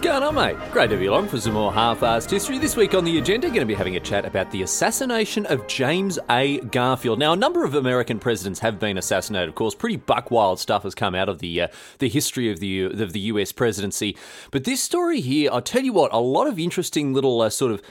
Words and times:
Going 0.00 0.22
on, 0.22 0.34
mate? 0.34 0.56
Great 0.72 0.88
to 0.90 0.96
be 0.96 1.06
along 1.06 1.28
for 1.28 1.38
some 1.38 1.52
more 1.52 1.70
half-assed 1.70 2.30
history. 2.30 2.58
This 2.58 2.74
week 2.74 2.94
on 2.94 3.04
the 3.04 3.18
agenda, 3.18 3.48
going 3.48 3.60
to 3.60 3.66
be 3.66 3.74
having 3.74 3.96
a 3.96 4.00
chat 4.00 4.24
about 4.24 4.50
the 4.50 4.62
assassination 4.62 5.44
of 5.44 5.66
James 5.66 6.18
A. 6.30 6.58
Garfield. 6.60 7.18
Now, 7.18 7.34
a 7.34 7.36
number 7.36 7.64
of 7.64 7.74
American 7.74 8.18
presidents 8.18 8.60
have 8.60 8.78
been 8.78 8.96
assassinated. 8.96 9.50
Of 9.50 9.56
course, 9.56 9.74
pretty 9.74 9.96
buckwild 9.96 10.58
stuff 10.58 10.84
has 10.84 10.94
come 10.94 11.14
out 11.14 11.28
of 11.28 11.40
the 11.40 11.60
uh, 11.60 11.68
the 11.98 12.08
history 12.08 12.50
of 12.50 12.60
the 12.60 12.84
of 12.84 13.12
the 13.12 13.20
U.S. 13.20 13.52
presidency. 13.52 14.16
But 14.50 14.64
this 14.64 14.82
story 14.82 15.20
here, 15.20 15.50
I'll 15.52 15.60
tell 15.60 15.82
you 15.82 15.92
what, 15.92 16.14
a 16.14 16.18
lot 16.18 16.46
of 16.46 16.58
interesting 16.58 17.12
little 17.12 17.42
uh, 17.42 17.50
sort 17.50 17.70
of 17.70 17.82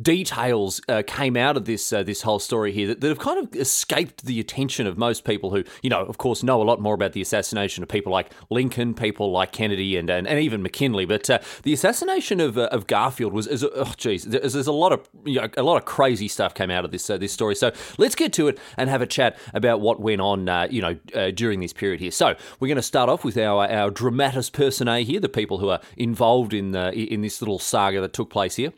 details 0.00 0.80
uh, 0.88 1.02
came 1.06 1.36
out 1.36 1.56
of 1.56 1.64
this 1.64 1.92
uh, 1.92 2.02
this 2.02 2.22
whole 2.22 2.38
story 2.38 2.72
here 2.72 2.86
that, 2.88 3.00
that, 3.00 3.08
have 3.08 3.18
kind 3.18 3.38
of 3.38 3.54
escaped 3.56 4.24
the 4.24 4.38
attention 4.40 4.86
of 4.86 4.96
most 4.96 5.24
people 5.24 5.50
who, 5.50 5.64
you 5.82 5.90
know, 5.90 6.04
of 6.04 6.18
course, 6.18 6.42
know 6.42 6.62
a 6.62 6.64
lot 6.64 6.80
more 6.80 6.94
about 6.94 7.12
the 7.12 7.20
assassination 7.20 7.82
of 7.82 7.88
people 7.88 8.12
like 8.12 8.32
Lincoln, 8.50 8.94
people 8.94 9.32
like 9.32 9.52
Kennedy, 9.52 9.96
and 9.96 10.08
and, 10.08 10.26
and 10.26 10.38
even 10.38 10.62
McKinley. 10.62 11.04
But 11.04 11.28
uh, 11.28 11.38
the 11.62 11.72
assassination 11.72 12.40
of, 12.40 12.56
uh, 12.56 12.68
of 12.70 12.86
Garfield 12.86 13.32
was, 13.32 13.46
is, 13.46 13.64
oh, 13.64 13.92
geez, 13.96 14.24
there's, 14.24 14.52
there's, 14.52 14.66
a 14.66 14.72
lot 14.72 14.92
of 14.92 15.08
you 15.24 15.40
know, 15.40 15.48
a 15.56 15.62
lot 15.62 15.76
of 15.76 15.84
crazy 15.84 16.28
stuff 16.28 16.54
came 16.54 16.70
out 16.70 16.84
of 16.84 16.90
this 16.90 17.08
uh, 17.10 17.16
this 17.16 17.32
story. 17.32 17.54
So 17.54 17.72
let's 17.98 18.14
get 18.14 18.32
to 18.34 18.48
it 18.48 18.58
and 18.76 18.88
have 18.88 19.02
a 19.02 19.06
chat 19.06 19.36
about 19.54 19.80
what 19.80 20.00
went 20.00 20.20
on, 20.20 20.48
uh, 20.48 20.68
you 20.70 20.82
know, 20.82 21.30
during 21.30 21.60
this 21.60 21.72
period 21.72 22.00
here. 22.00 22.10
So 22.10 22.36
we're 22.60 22.68
going 22.68 22.76
to 22.76 22.82
start 22.82 23.08
off 23.08 23.24
with 23.24 23.36
our 23.36 23.68
our 23.68 23.90
dramatis 23.90 24.50
personae 24.50 25.04
here, 25.04 25.20
the 25.20 25.28
people 25.28 25.58
who 25.58 25.68
are 25.70 25.80
involved 25.96 26.54
in 26.54 26.72
the, 26.72 26.92
in 26.92 27.22
this 27.22 27.40
little 27.42 27.58
saga 27.58 28.00
that 28.00 28.12
took 28.12 28.30
place 28.30 28.56
here. 28.56 28.72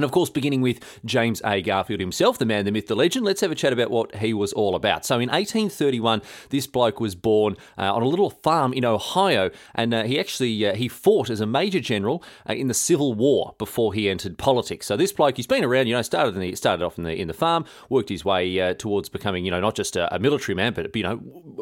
And 0.00 0.04
of 0.06 0.12
course, 0.12 0.30
beginning 0.30 0.62
with 0.62 0.80
James 1.04 1.42
A. 1.44 1.60
Garfield 1.60 2.00
himself, 2.00 2.38
the 2.38 2.46
man, 2.46 2.64
the 2.64 2.70
myth, 2.70 2.86
the 2.86 2.96
legend, 2.96 3.26
let's 3.26 3.42
have 3.42 3.50
a 3.50 3.54
chat 3.54 3.70
about 3.70 3.90
what 3.90 4.16
he 4.16 4.32
was 4.32 4.50
all 4.54 4.74
about. 4.74 5.04
So, 5.04 5.16
in 5.16 5.28
1831, 5.28 6.22
this 6.48 6.66
bloke 6.66 7.00
was 7.00 7.14
born 7.14 7.58
uh, 7.76 7.92
on 7.92 8.00
a 8.00 8.08
little 8.08 8.30
farm 8.30 8.72
in 8.72 8.82
Ohio, 8.82 9.50
and 9.74 9.92
uh, 9.92 10.04
he 10.04 10.18
actually 10.18 10.66
uh, 10.66 10.74
he 10.74 10.88
fought 10.88 11.28
as 11.28 11.42
a 11.42 11.46
major 11.46 11.80
general 11.80 12.24
uh, 12.48 12.54
in 12.54 12.68
the 12.68 12.72
Civil 12.72 13.12
War 13.12 13.54
before 13.58 13.92
he 13.92 14.08
entered 14.08 14.38
politics. 14.38 14.86
So, 14.86 14.96
this 14.96 15.12
bloke, 15.12 15.36
he's 15.36 15.46
been 15.46 15.64
around, 15.64 15.86
you 15.86 15.92
know, 15.92 16.00
started 16.00 16.34
in 16.34 16.40
the, 16.40 16.54
started 16.54 16.82
off 16.82 16.96
in 16.96 17.04
the 17.04 17.14
in 17.14 17.28
the 17.28 17.34
farm, 17.34 17.66
worked 17.90 18.08
his 18.08 18.24
way 18.24 18.58
uh, 18.58 18.72
towards 18.72 19.10
becoming, 19.10 19.44
you 19.44 19.50
know, 19.50 19.60
not 19.60 19.74
just 19.74 19.96
a, 19.96 20.14
a, 20.14 20.18
military 20.18 20.56
man, 20.56 20.72
but 20.72 20.96
you 20.96 21.02
know, 21.02 21.18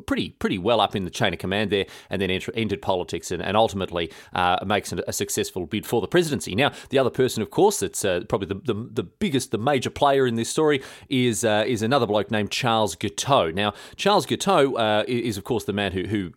pretty 0.07 0.29
pretty 0.29 0.59
well 0.59 0.81
up 0.81 0.95
in 0.95 1.05
the 1.05 1.11
chain 1.11 1.33
of 1.33 1.41
command 1.41 1.73
there, 1.73 1.87
and 2.09 2.23
then 2.23 2.31
enter, 2.31 2.53
entered 2.55 2.83
politics, 2.83 3.33
and, 3.33 3.43
and 3.43 3.57
ultimately 3.57 4.13
uh, 4.33 4.65
makes 4.65 4.93
a, 4.93 5.03
a, 5.09 5.13
successful 5.13 5.67
bid 5.67 5.85
for 5.85 6.01
the 6.01 6.07
presidency. 6.07 6.55
Now, 6.55 6.71
the 6.91 7.01
other 7.01 7.11
person, 7.11 7.43
of 7.43 7.51
course, 7.51 7.81
that's 7.81 8.05
probably 8.29 8.49
the, 8.49 8.61
the, 8.73 8.89
the, 8.93 9.03
biggest, 9.03 9.51
the 9.51 9.59
major 9.59 9.91
player 9.91 10.27
in 10.27 10.35
this 10.35 10.49
story 10.49 10.83
is 11.09 11.45
uh, 11.45 11.65
is 11.67 11.83
another 11.83 12.07
bloke 12.07 12.31
named 12.31 12.51
Charles 12.51 12.95
Guiteau. 12.95 13.51
Now, 13.51 13.75
Charles 13.97 14.27
Guiteau 14.27 14.75
uh, 14.75 15.05
is, 15.07 15.37
of 15.37 15.45
course, 15.45 15.65
the 15.65 15.73
man 15.73 15.93
who, 15.93 16.05
who 16.05 16.33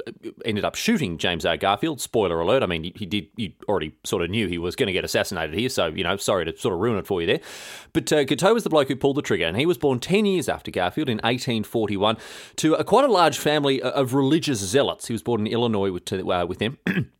ended 0.45 0.65
up 0.65 0.75
shooting 0.75 1.17
James 1.17 1.45
A. 1.45 1.57
Garfield. 1.57 2.01
Spoiler 2.01 2.39
alert. 2.39 2.63
I 2.63 2.65
mean, 2.65 2.91
he 2.95 3.05
did. 3.05 3.27
You 3.35 3.51
already 3.67 3.95
sort 4.03 4.23
of 4.23 4.29
knew 4.29 4.47
he 4.47 4.57
was 4.57 4.75
going 4.75 4.87
to 4.87 4.93
get 4.93 5.05
assassinated 5.05 5.57
here, 5.57 5.69
so 5.69 5.87
you 5.87 6.03
know, 6.03 6.17
sorry 6.17 6.45
to 6.45 6.57
sort 6.57 6.73
of 6.73 6.79
ruin 6.79 6.97
it 6.97 7.07
for 7.07 7.21
you 7.21 7.27
there. 7.27 7.41
But 7.93 8.11
uh, 8.11 8.23
Guiteau 8.23 8.53
was 8.53 8.63
the 8.63 8.69
bloke 8.69 8.87
who 8.87 8.95
pulled 8.95 9.17
the 9.17 9.21
trigger, 9.21 9.45
and 9.45 9.57
he 9.57 9.65
was 9.65 9.77
born 9.77 9.99
ten 9.99 10.25
years 10.25 10.49
after 10.49 10.71
Garfield 10.71 11.09
in 11.09 11.17
1841 11.17 12.17
to 12.57 12.75
a, 12.75 12.83
quite 12.83 13.05
a 13.05 13.11
large 13.11 13.37
family 13.37 13.81
of 13.81 14.13
religious 14.13 14.59
zealots. 14.59 15.07
He 15.07 15.13
was 15.13 15.23
born 15.23 15.41
in 15.41 15.47
Illinois 15.47 15.91
with, 15.91 16.11
uh, 16.11 16.45
with 16.47 16.59
them. 16.59 16.77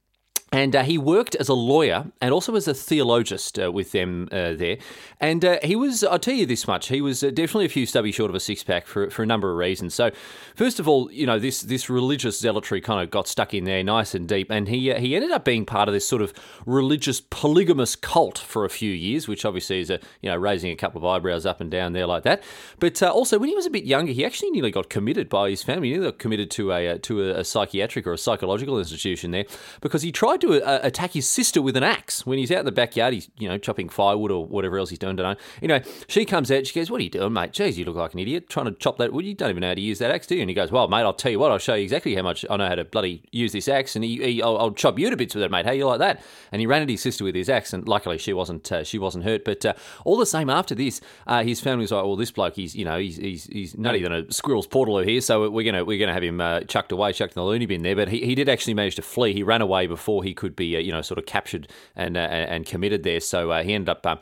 And 0.53 0.75
uh, 0.75 0.83
he 0.83 0.97
worked 0.97 1.35
as 1.35 1.47
a 1.47 1.53
lawyer 1.53 2.07
and 2.19 2.33
also 2.33 2.55
as 2.55 2.67
a 2.67 2.73
theologist 2.73 3.57
uh, 3.57 3.71
with 3.71 3.93
them 3.93 4.27
uh, 4.33 4.51
there. 4.51 4.79
And 5.21 5.45
uh, 5.45 5.59
he 5.63 5.77
was, 5.77 6.03
I'll 6.03 6.19
tell 6.19 6.33
you 6.33 6.45
this 6.45 6.67
much, 6.67 6.89
he 6.89 6.99
was 6.99 7.23
uh, 7.23 7.29
definitely 7.29 7.67
a 7.67 7.69
few 7.69 7.85
stubby 7.85 8.11
short 8.11 8.29
of 8.29 8.35
a 8.35 8.39
six 8.41 8.61
pack 8.61 8.85
for, 8.85 9.09
for 9.09 9.23
a 9.23 9.25
number 9.25 9.49
of 9.49 9.55
reasons. 9.55 9.93
So, 9.93 10.11
first 10.53 10.81
of 10.81 10.89
all, 10.89 11.09
you 11.09 11.25
know, 11.25 11.39
this 11.39 11.61
this 11.61 11.89
religious 11.89 12.37
zealotry 12.37 12.81
kind 12.81 13.01
of 13.01 13.09
got 13.09 13.29
stuck 13.29 13.53
in 13.53 13.63
there 13.63 13.81
nice 13.81 14.13
and 14.13 14.27
deep. 14.27 14.51
And 14.51 14.67
he, 14.67 14.91
uh, 14.91 14.99
he 14.99 15.15
ended 15.15 15.31
up 15.31 15.45
being 15.45 15.65
part 15.65 15.87
of 15.87 15.93
this 15.93 16.05
sort 16.05 16.21
of 16.21 16.33
religious 16.65 17.21
polygamous 17.21 17.95
cult 17.95 18.37
for 18.37 18.65
a 18.65 18.69
few 18.69 18.91
years, 18.91 19.29
which 19.29 19.45
obviously 19.45 19.79
is, 19.79 19.89
a, 19.89 20.01
you 20.21 20.29
know, 20.29 20.35
raising 20.35 20.71
a 20.71 20.75
couple 20.75 20.99
of 20.99 21.05
eyebrows 21.05 21.45
up 21.45 21.61
and 21.61 21.71
down 21.71 21.93
there 21.93 22.05
like 22.05 22.23
that. 22.23 22.43
But 22.77 23.01
also, 23.01 23.39
when 23.39 23.47
he 23.47 23.55
was 23.55 23.65
a 23.65 23.69
bit 23.69 23.85
younger, 23.85 24.11
he 24.11 24.25
actually 24.25 24.51
nearly 24.51 24.71
got 24.71 24.89
committed 24.89 25.29
by 25.29 25.49
his 25.49 25.63
family. 25.63 25.87
He 25.87 25.93
nearly 25.93 26.11
got 26.11 26.19
committed 26.19 26.51
to 26.51 26.73
a, 26.73 26.99
to 26.99 27.23
a, 27.23 27.39
a 27.39 27.43
psychiatric 27.45 28.05
or 28.05 28.11
a 28.11 28.17
psychological 28.17 28.77
institution 28.79 29.31
there 29.31 29.45
because 29.79 30.01
he 30.01 30.11
tried 30.11 30.40
to 30.41 30.61
uh, 30.63 30.79
attack 30.83 31.11
his 31.11 31.29
sister 31.29 31.61
with 31.61 31.77
an 31.77 31.83
axe 31.83 32.25
when 32.25 32.37
he's 32.37 32.51
out 32.51 32.59
in 32.59 32.65
the 32.65 32.71
backyard. 32.71 33.13
He's 33.13 33.29
you 33.37 33.47
know 33.47 33.57
chopping 33.57 33.89
firewood 33.89 34.31
or 34.31 34.45
whatever 34.45 34.77
else 34.77 34.89
he's 34.89 34.99
doing. 34.99 35.15
Don't 35.15 35.37
know. 35.37 35.43
You 35.61 35.67
know, 35.67 35.81
she 36.07 36.25
comes 36.25 36.51
out. 36.51 36.67
She 36.67 36.79
goes, 36.79 36.91
"What 36.91 36.99
are 36.99 37.03
you 37.03 37.09
doing, 37.09 37.33
mate? 37.33 37.51
Jeez, 37.51 37.77
you 37.77 37.85
look 37.85 37.95
like 37.95 38.13
an 38.13 38.19
idiot 38.19 38.49
trying 38.49 38.65
to 38.65 38.71
chop 38.73 38.97
that 38.97 39.13
wood. 39.13 39.25
You 39.25 39.33
don't 39.33 39.49
even 39.49 39.61
know 39.61 39.69
how 39.69 39.73
to 39.75 39.81
use 39.81 39.99
that 39.99 40.11
axe, 40.11 40.27
do 40.27 40.35
you?" 40.35 40.41
And 40.41 40.49
he 40.49 40.53
goes, 40.53 40.71
"Well, 40.71 40.87
mate, 40.87 41.01
I'll 41.01 41.13
tell 41.13 41.31
you 41.31 41.39
what. 41.39 41.51
I'll 41.51 41.57
show 41.57 41.75
you 41.75 41.83
exactly 41.83 42.15
how 42.15 42.23
much 42.23 42.45
I 42.49 42.57
know 42.57 42.67
how 42.67 42.75
to 42.75 42.85
bloody 42.85 43.23
use 43.31 43.51
this 43.51 43.67
axe, 43.67 43.95
and 43.95 44.03
he, 44.03 44.17
he 44.17 44.41
I'll, 44.41 44.57
I'll, 44.57 44.71
chop 44.71 44.97
you 44.97 45.09
to 45.09 45.17
bits 45.17 45.35
with 45.35 45.43
it, 45.43 45.51
mate. 45.51 45.65
How 45.65 45.71
you 45.71 45.85
like 45.85 45.99
that?" 45.99 46.23
And 46.51 46.59
he 46.59 46.67
ran 46.67 46.81
at 46.81 46.89
his 46.89 47.01
sister 47.01 47.23
with 47.23 47.35
his 47.35 47.49
axe, 47.49 47.73
and 47.73 47.87
luckily 47.87 48.17
she 48.17 48.33
wasn't 48.33 48.71
uh, 48.71 48.83
she 48.83 48.97
wasn't 48.97 49.25
hurt. 49.25 49.45
But 49.45 49.65
uh, 49.65 49.73
all 50.05 50.17
the 50.17 50.25
same, 50.25 50.49
after 50.49 50.75
this, 50.75 51.01
uh, 51.27 51.43
his 51.43 51.59
family 51.59 51.83
was 51.83 51.91
like, 51.91 52.03
"Well, 52.03 52.15
this 52.15 52.31
bloke, 52.31 52.55
he's 52.55 52.75
you 52.75 52.85
know 52.85 52.97
he's 52.97 53.17
he's, 53.17 53.45
he's 53.45 53.73
than 53.73 54.11
a 54.11 54.31
squirrel's 54.31 54.67
portaloo 54.67 55.05
here, 55.05 55.21
so 55.21 55.49
we're 55.49 55.65
gonna 55.69 55.85
we're 55.85 55.99
gonna 55.99 56.13
have 56.13 56.23
him 56.23 56.41
uh, 56.41 56.61
chucked 56.61 56.91
away, 56.91 57.13
chucked 57.13 57.35
in 57.35 57.41
the 57.41 57.45
loony 57.45 57.65
bin 57.65 57.83
there." 57.83 57.95
But 57.95 58.09
he, 58.09 58.25
he 58.25 58.35
did 58.35 58.49
actually 58.49 58.73
manage 58.73 58.95
to 58.95 59.01
flee. 59.01 59.33
He 59.33 59.43
ran 59.43 59.61
away 59.61 59.87
before 59.87 60.23
he 60.23 60.30
could 60.33 60.55
be 60.55 60.75
uh, 60.75 60.79
you 60.79 60.91
know 60.91 61.01
sort 61.01 61.17
of 61.17 61.25
captured 61.25 61.67
and 61.95 62.17
uh, 62.17 62.21
and 62.21 62.65
committed 62.65 63.03
there. 63.03 63.19
So 63.19 63.51
uh, 63.51 63.63
he 63.63 63.73
ended 63.73 63.89
up, 63.89 64.05
uh, 64.05 64.17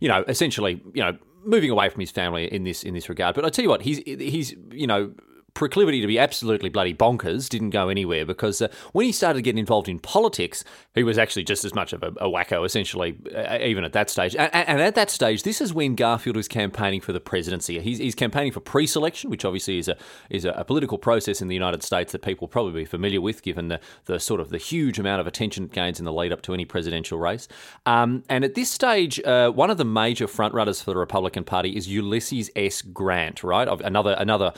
you 0.00 0.08
know, 0.08 0.24
essentially, 0.28 0.82
you 0.92 1.02
know, 1.02 1.16
moving 1.44 1.70
away 1.70 1.88
from 1.88 2.00
his 2.00 2.10
family 2.10 2.52
in 2.52 2.64
this 2.64 2.82
in 2.82 2.94
this 2.94 3.08
regard. 3.08 3.34
But 3.34 3.44
I 3.44 3.50
tell 3.50 3.62
you 3.62 3.68
what, 3.68 3.82
he's 3.82 3.98
he's 3.98 4.54
you 4.70 4.86
know 4.86 5.12
proclivity 5.54 6.00
to 6.00 6.06
be 6.06 6.18
absolutely 6.18 6.68
bloody 6.68 6.92
bonkers 6.92 7.48
didn't 7.48 7.70
go 7.70 7.88
anywhere 7.88 8.26
because 8.26 8.60
uh, 8.60 8.68
when 8.92 9.06
he 9.06 9.12
started 9.12 9.42
getting 9.42 9.58
involved 9.58 9.88
in 9.88 10.00
politics, 10.00 10.64
he 10.94 11.04
was 11.04 11.16
actually 11.16 11.44
just 11.44 11.64
as 11.64 11.74
much 11.74 11.92
of 11.92 12.02
a, 12.02 12.08
a 12.18 12.28
wacko, 12.28 12.64
essentially, 12.66 13.16
uh, 13.34 13.58
even 13.60 13.84
at 13.84 13.92
that 13.92 14.10
stage. 14.10 14.34
And, 14.34 14.52
and, 14.52 14.80
at 14.80 14.96
that 14.96 15.10
stage, 15.10 15.44
this 15.44 15.60
is 15.60 15.72
when 15.72 15.94
Garfield 15.94 16.36
was 16.36 16.48
campaigning 16.48 17.00
for 17.00 17.12
the 17.12 17.20
presidency. 17.20 17.78
He's, 17.78 17.98
he's 17.98 18.14
campaigning 18.14 18.52
for 18.52 18.60
pre-selection, 18.60 19.30
which 19.30 19.44
obviously 19.44 19.78
is 19.78 19.88
a 19.88 19.96
is 20.28 20.44
a, 20.44 20.50
a, 20.50 20.64
political 20.64 20.98
process 20.98 21.40
in 21.40 21.48
the 21.48 21.54
United 21.54 21.82
States 21.82 22.12
that 22.12 22.22
people 22.22 22.48
probably 22.48 22.72
be 22.72 22.84
familiar 22.84 23.20
with, 23.20 23.42
given 23.42 23.68
the, 23.68 23.80
the 24.06 24.18
sort 24.18 24.40
of 24.40 24.50
the 24.50 24.58
huge 24.58 24.98
amount 24.98 25.20
of 25.20 25.26
attention 25.26 25.64
it 25.64 25.72
gains 25.72 25.98
in 25.98 26.04
the 26.04 26.12
lead 26.12 26.32
up 26.32 26.42
to 26.42 26.52
any 26.52 26.64
presidential 26.64 27.18
race. 27.18 27.46
Um, 27.86 28.24
and 28.28 28.44
at 28.44 28.54
this 28.54 28.70
stage, 28.70 29.20
uh, 29.24 29.50
one 29.50 29.70
of 29.70 29.78
the 29.78 29.84
major 29.84 30.26
frontrunners 30.26 30.82
for 30.82 30.90
the 30.90 30.96
Republican 30.96 31.44
Party 31.44 31.76
is 31.76 31.88
Ulysses 31.88 32.50
S. 32.56 32.82
Grant, 32.82 33.44
right? 33.44 33.68
Another 33.68 34.16
another 34.18 34.52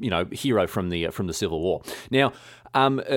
you 0.00 0.10
know 0.10 0.26
hero 0.30 0.66
from 0.66 0.90
the 0.90 1.08
from 1.08 1.26
the 1.26 1.34
Civil 1.34 1.60
War. 1.60 1.82
Now, 2.10 2.32
um, 2.74 3.00
uh, 3.00 3.12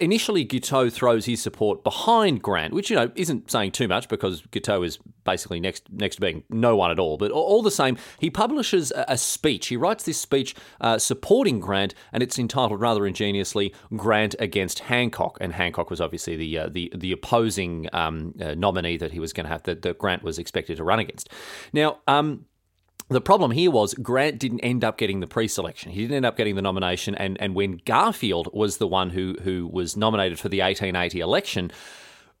initially, 0.00 0.44
Guiteau 0.44 0.88
throws 0.88 1.26
his 1.26 1.42
support 1.42 1.82
behind 1.82 2.42
Grant, 2.42 2.72
which 2.72 2.90
you 2.90 2.96
know 2.96 3.10
isn't 3.16 3.50
saying 3.50 3.72
too 3.72 3.88
much 3.88 4.08
because 4.08 4.42
Guiteau 4.52 4.82
is 4.82 4.98
basically 5.24 5.58
next 5.58 5.84
next 5.90 6.16
to 6.16 6.20
being 6.20 6.44
no 6.48 6.76
one 6.76 6.90
at 6.90 6.98
all. 6.98 7.16
But 7.16 7.32
all 7.32 7.62
the 7.62 7.70
same, 7.70 7.96
he 8.20 8.30
publishes 8.30 8.92
a, 8.92 9.04
a 9.08 9.18
speech. 9.18 9.66
He 9.66 9.76
writes 9.76 10.04
this 10.04 10.20
speech 10.20 10.54
uh, 10.80 10.98
supporting 10.98 11.58
Grant, 11.58 11.94
and 12.12 12.22
it's 12.22 12.38
entitled 12.38 12.80
rather 12.80 13.06
ingeniously 13.06 13.74
"Grant 13.96 14.36
against 14.38 14.80
Hancock." 14.80 15.38
And 15.40 15.52
Hancock 15.54 15.90
was 15.90 16.00
obviously 16.00 16.36
the 16.36 16.58
uh, 16.58 16.68
the 16.68 16.92
the 16.94 17.10
opposing 17.10 17.88
um, 17.92 18.34
uh, 18.40 18.54
nominee 18.54 18.96
that 18.98 19.12
he 19.12 19.18
was 19.18 19.32
going 19.32 19.44
to 19.44 19.50
have 19.50 19.64
that, 19.64 19.82
that 19.82 19.98
Grant 19.98 20.22
was 20.22 20.38
expected 20.38 20.76
to 20.76 20.84
run 20.84 21.00
against. 21.00 21.28
Now. 21.72 21.98
Um, 22.06 22.46
the 23.08 23.20
problem 23.20 23.50
here 23.50 23.70
was 23.70 23.94
Grant 23.94 24.38
didn't 24.38 24.60
end 24.60 24.82
up 24.82 24.96
getting 24.96 25.20
the 25.20 25.26
pre-selection. 25.26 25.92
He 25.92 26.02
didn't 26.02 26.16
end 26.16 26.26
up 26.26 26.36
getting 26.36 26.54
the 26.54 26.62
nomination, 26.62 27.14
and, 27.14 27.40
and 27.40 27.54
when 27.54 27.80
Garfield 27.84 28.48
was 28.52 28.78
the 28.78 28.86
one 28.86 29.10
who 29.10 29.36
who 29.42 29.66
was 29.66 29.96
nominated 29.96 30.38
for 30.38 30.48
the 30.48 30.60
1880 30.60 31.20
election, 31.20 31.70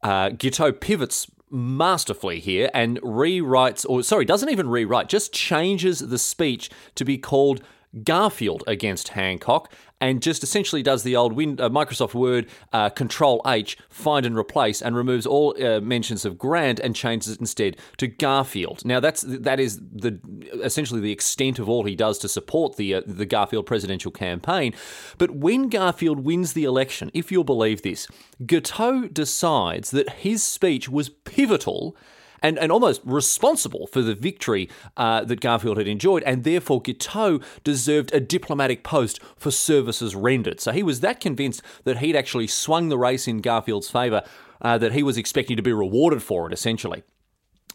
uh, 0.02 0.30
Guiteau 0.30 0.72
pivots 0.72 1.30
masterfully 1.50 2.40
here 2.40 2.70
and 2.74 3.00
rewrites, 3.02 3.86
or 3.88 4.02
sorry, 4.02 4.24
doesn't 4.24 4.48
even 4.48 4.68
rewrite, 4.68 5.08
just 5.08 5.32
changes 5.32 6.00
the 6.00 6.18
speech 6.18 6.70
to 6.94 7.04
be 7.04 7.18
called 7.18 7.62
Garfield 8.02 8.64
against 8.66 9.08
Hancock 9.08 9.72
and 10.00 10.22
just 10.22 10.42
essentially 10.42 10.82
does 10.82 11.02
the 11.02 11.16
old 11.16 11.32
Win- 11.32 11.58
uh, 11.60 11.70
Microsoft 11.70 12.14
Word 12.14 12.46
uh, 12.72 12.90
Control 12.90 13.40
H, 13.46 13.78
find 13.88 14.26
and 14.26 14.36
replace, 14.36 14.82
and 14.82 14.94
removes 14.94 15.26
all 15.26 15.54
uh, 15.62 15.80
mentions 15.80 16.24
of 16.24 16.36
Grant 16.36 16.78
and 16.80 16.94
changes 16.94 17.32
it 17.32 17.40
instead 17.40 17.76
to 17.96 18.06
Garfield. 18.06 18.84
Now 18.84 19.00
that's 19.00 19.22
that 19.22 19.60
is 19.60 19.78
the 19.78 20.18
essentially 20.62 21.00
the 21.00 21.12
extent 21.12 21.58
of 21.58 21.68
all 21.68 21.84
he 21.84 21.96
does 21.96 22.18
to 22.18 22.28
support 22.28 22.76
the 22.76 22.96
uh, 22.96 23.02
the 23.06 23.24
Garfield 23.24 23.66
presidential 23.66 24.10
campaign. 24.10 24.74
But 25.16 25.30
when 25.30 25.68
Garfield 25.68 26.20
wins 26.20 26.52
the 26.52 26.64
election, 26.64 27.10
if 27.14 27.32
you'll 27.32 27.44
believe 27.44 27.82
this, 27.82 28.06
Guiteau 28.44 29.08
decides 29.08 29.90
that 29.92 30.10
his 30.10 30.42
speech 30.42 30.88
was 30.88 31.08
pivotal 31.08 31.96
and, 32.44 32.58
and 32.58 32.70
almost 32.70 33.00
responsible 33.04 33.86
for 33.86 34.02
the 34.02 34.14
victory 34.14 34.68
uh, 34.98 35.24
that 35.24 35.40
Garfield 35.40 35.78
had 35.78 35.88
enjoyed, 35.88 36.22
and 36.24 36.44
therefore 36.44 36.82
Guiteau 36.82 37.40
deserved 37.64 38.12
a 38.12 38.20
diplomatic 38.20 38.84
post 38.84 39.18
for 39.34 39.50
services 39.50 40.14
rendered. 40.14 40.60
So 40.60 40.70
he 40.70 40.82
was 40.82 41.00
that 41.00 41.20
convinced 41.20 41.62
that 41.84 41.98
he'd 41.98 42.14
actually 42.14 42.46
swung 42.46 42.90
the 42.90 42.98
race 42.98 43.26
in 43.26 43.40
Garfield's 43.40 43.88
favour 43.88 44.22
uh, 44.60 44.76
that 44.76 44.92
he 44.92 45.02
was 45.02 45.16
expecting 45.16 45.56
to 45.56 45.62
be 45.62 45.72
rewarded 45.72 46.22
for 46.22 46.46
it, 46.46 46.52
essentially. 46.52 47.02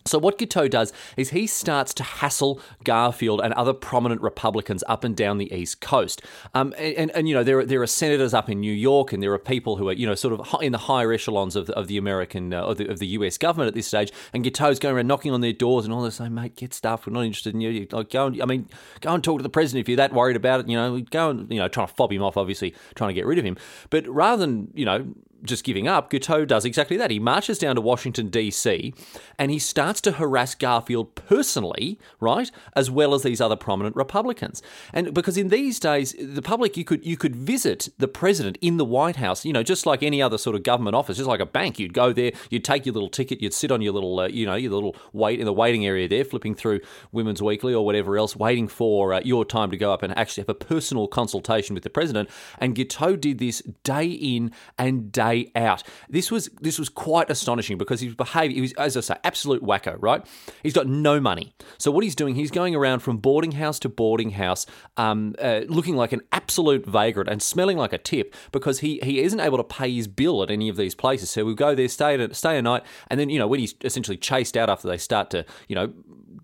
So, 0.10 0.18
what 0.18 0.38
Guiteau 0.38 0.68
does 0.68 0.92
is 1.18 1.30
he 1.30 1.48
starts 1.48 1.94
to 1.96 2.04
hassle 2.04 2.60
Garfield 2.84 3.42
and 3.42 3.54
other 3.54 3.74
prominent 3.74 4.22
Republicans 4.22 4.84
up 4.88 5.04
and 5.04 5.16
down 5.16 5.38
the 5.38 5.54
East 5.54 5.82
Coast. 5.82 6.22
Um, 6.54 6.74
and, 6.78 7.12
and, 7.12 7.30
you 7.30 7.36
know, 7.36 7.44
there 7.44 7.60
are, 7.60 7.66
there 7.66 7.82
are 7.82 7.88
senators 7.88 8.34
up 8.34 8.50
in 8.50 8.60
New 8.60 8.74
York, 8.74 9.14
and 9.14 9.22
there 9.22 9.34
are 9.34 9.40
people 9.40 9.78
who 9.78 9.90
are, 9.90 9.94
you 9.94 10.08
know, 10.08 10.16
sort 10.16 10.34
of 10.40 10.62
in 10.62 10.72
the 10.72 10.78
higher 10.78 11.14
echelons 11.14 11.56
of 11.56 11.68
the, 11.68 11.74
of 11.74 11.88
the 11.88 11.98
American, 11.98 12.54
uh, 12.54 12.64
of, 12.64 12.78
the, 12.78 12.88
of 12.90 13.00
the 13.00 13.08
US 13.08 13.38
government 13.38 13.68
at 13.68 13.74
this 13.76 13.88
stage. 13.88 14.12
And 14.34 14.44
Guiteau's 14.44 14.80
going 14.80 14.96
around 14.96 15.08
knocking 15.08 15.32
on 15.32 15.42
their 15.42 15.54
doors 15.54 15.86
and 15.86 15.94
all 15.94 16.02
this 16.02 16.16
saying, 16.16 16.34
mate, 16.34 16.56
get 16.56 16.74
stuff. 16.74 17.06
We're 17.06 17.14
not 17.14 17.26
interested 17.26 17.54
in 17.54 17.62
you. 17.62 17.88
Like, 17.92 18.10
go 18.10 18.28
and, 18.28 18.42
I 18.42 18.46
mean, 18.46 18.68
go 19.02 19.14
and 19.14 19.24
talk 19.24 19.40
to 19.40 19.44
the 19.44 19.50
president 19.50 19.86
if 19.86 19.90
you're 19.90 19.98
that 19.98 20.14
worried 20.14 20.36
about 20.36 20.62
it. 20.62 20.70
You 20.70 20.78
know, 20.78 21.00
go 21.00 21.30
and, 21.30 21.52
you 21.52 21.60
know, 21.60 21.68
trying 21.68 21.88
to 21.88 21.94
fob 21.94 22.12
him 22.12 22.24
off, 22.24 22.38
obviously, 22.38 22.74
trying 22.96 23.10
to 23.10 23.14
get 23.14 23.26
rid 23.26 23.38
of 23.38 23.46
him. 23.46 23.58
But 23.90 24.08
rather 24.08 24.46
than, 24.46 24.72
you 24.74 24.86
know, 24.86 25.14
just 25.44 25.64
giving 25.64 25.88
up, 25.88 26.10
Guiteau 26.10 26.46
does 26.46 26.66
exactly 26.66 26.98
that. 26.98 27.12
He 27.12 27.20
marches 27.20 27.58
down 27.58 27.76
to 27.76 27.82
Washington, 27.82 28.30
D.C., 28.30 28.94
and 29.38 29.52
he 29.52 29.60
starts 29.60 30.02
to 30.02 30.14
harass 30.14 30.56
Garfield 30.56 31.16
personally, 31.16 32.00
right, 32.20 32.52
as 32.76 32.92
well 32.92 33.14
as 33.14 33.24
these 33.24 33.42
other 33.42 33.56
prominent 33.56 33.96
Republicans. 33.96 34.62
And 34.94 35.14
because 35.14 35.38
in 35.38 35.50
these 35.50 35.80
days, 35.80 36.16
the 36.20 36.42
public, 36.42 36.78
you 36.78 36.84
could 36.84 37.06
you 37.06 37.18
could 37.18 37.36
visit 37.36 37.90
the 37.98 38.08
president 38.08 38.58
in 38.62 38.78
the 38.78 38.86
White 38.86 39.18
House, 39.18 39.46
you 39.46 39.54
know, 39.54 39.64
just 39.64 39.86
like 39.86 40.04
any 40.04 40.22
other 40.22 40.38
sort 40.38 40.56
of 40.56 40.64
government 40.64 40.96
office, 40.96 41.18
just 41.18 41.30
like 41.30 41.40
a 41.40 41.46
bank. 41.46 41.80
You'd 41.80 41.94
go 41.94 42.14
there, 42.14 42.32
you'd 42.50 42.66
take 42.66 42.86
your 42.86 42.94
little 42.94 43.10
ticket, 43.10 43.42
you'd 43.42 43.54
sit 43.54 43.72
on 43.72 43.82
your 43.82 43.94
little, 43.94 44.20
uh, 44.20 44.28
you 44.28 44.46
know, 44.46 44.56
your 44.56 44.72
little 44.72 44.96
wait 45.14 45.40
in 45.40 45.46
the 45.46 45.54
waiting 45.54 45.86
area 45.86 46.08
there, 46.08 46.26
flipping 46.26 46.56
through 46.56 46.82
Women's 47.12 47.42
Weekly 47.42 47.74
or 47.74 47.86
whatever 47.86 48.18
else, 48.18 48.36
waiting 48.36 48.68
for 48.68 49.14
uh, 49.14 49.22
your 49.24 49.46
time 49.46 49.72
to 49.72 49.78
go 49.78 49.94
up 49.94 50.04
and 50.04 50.18
actually 50.18 50.42
have 50.42 50.50
a 50.50 50.54
personal 50.54 51.08
consultation 51.08 51.74
with 51.74 51.84
the 51.84 51.90
president. 51.90 52.30
And 52.58 52.76
Guiteau 52.76 53.16
did 53.16 53.40
this 53.40 53.62
day 53.84 54.08
in 54.08 54.52
and 54.78 55.12
day 55.12 55.29
day 55.30 55.52
out. 55.56 55.84
This 56.10 56.32
was 56.32 56.50
this 56.62 56.80
was 56.80 56.90
quite 56.90 57.30
astonishing 57.30 57.78
because 57.78 58.02
his 58.02 58.16
behaviour, 58.16 58.56
he 58.56 58.62
was, 58.62 58.74
as 58.74 58.98
I 58.98 59.02
say, 59.02 59.16
absolute 59.24 59.64
wacko, 59.64 59.98
right? 60.00 60.26
He's 60.64 60.74
got 60.74 60.88
no 60.88 61.20
money. 61.20 61.54
So 61.78 61.92
what 61.92 62.04
he's 62.04 62.16
doing, 62.16 62.36
he's 62.36 62.52
going 62.52 62.76
around 62.76 63.00
from 63.00 63.18
boarding 63.18 63.54
house 63.54 63.80
to 63.80 63.90
boarding 63.90 64.32
house, 64.32 64.66
um, 64.98 65.36
uh, 65.40 65.62
looking 65.68 65.96
like 65.96 66.12
an 66.12 66.22
absolute 66.32 66.86
vagrant 66.86 67.30
and 67.30 67.42
smelling 67.42 67.78
like 67.78 67.94
a 67.94 67.98
tip 67.98 68.36
because 68.52 68.80
he, 68.80 69.00
he 69.04 69.20
isn't 69.20 69.40
able 69.40 69.58
to 69.58 69.64
pay 69.64 69.94
his 69.94 70.08
bill 70.08 70.44
at 70.44 70.52
any 70.52 70.70
of 70.70 70.78
these 70.78 70.96
places. 70.96 71.30
So 71.30 71.46
we'll 71.46 71.56
go 71.56 71.76
there, 71.76 71.88
stay, 71.88 72.28
stay 72.32 72.58
a 72.58 72.62
night, 72.62 72.84
and 73.08 73.20
then, 73.20 73.30
you 73.30 73.40
know, 73.40 73.48
when 73.48 73.60
he's 73.60 73.76
essentially 73.84 74.18
chased 74.18 74.58
out 74.58 74.70
after 74.70 74.88
they 74.88 74.98
start 74.98 75.30
to, 75.32 75.46
you 75.68 75.76
know, 75.76 75.94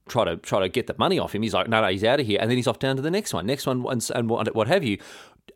try 0.08 0.24
to 0.24 0.38
try 0.38 0.60
to 0.60 0.70
get 0.70 0.86
the 0.88 0.96
money 1.00 1.18
off 1.18 1.34
him. 1.34 1.42
He's 1.42 1.54
like, 1.54 1.68
no, 1.68 1.82
no, 1.82 1.88
he's 1.88 2.04
out 2.04 2.20
of 2.20 2.28
here, 2.28 2.38
and 2.40 2.50
then 2.50 2.58
he's 2.58 2.68
off 2.68 2.80
down 2.80 2.96
to 2.96 3.02
the 3.02 3.10
next 3.10 3.34
one, 3.34 3.46
next 3.46 3.66
one, 3.66 3.86
and, 3.90 4.08
and 4.14 4.30
what, 4.30 4.54
what 4.54 4.68
have 4.68 4.84
you 4.84 5.00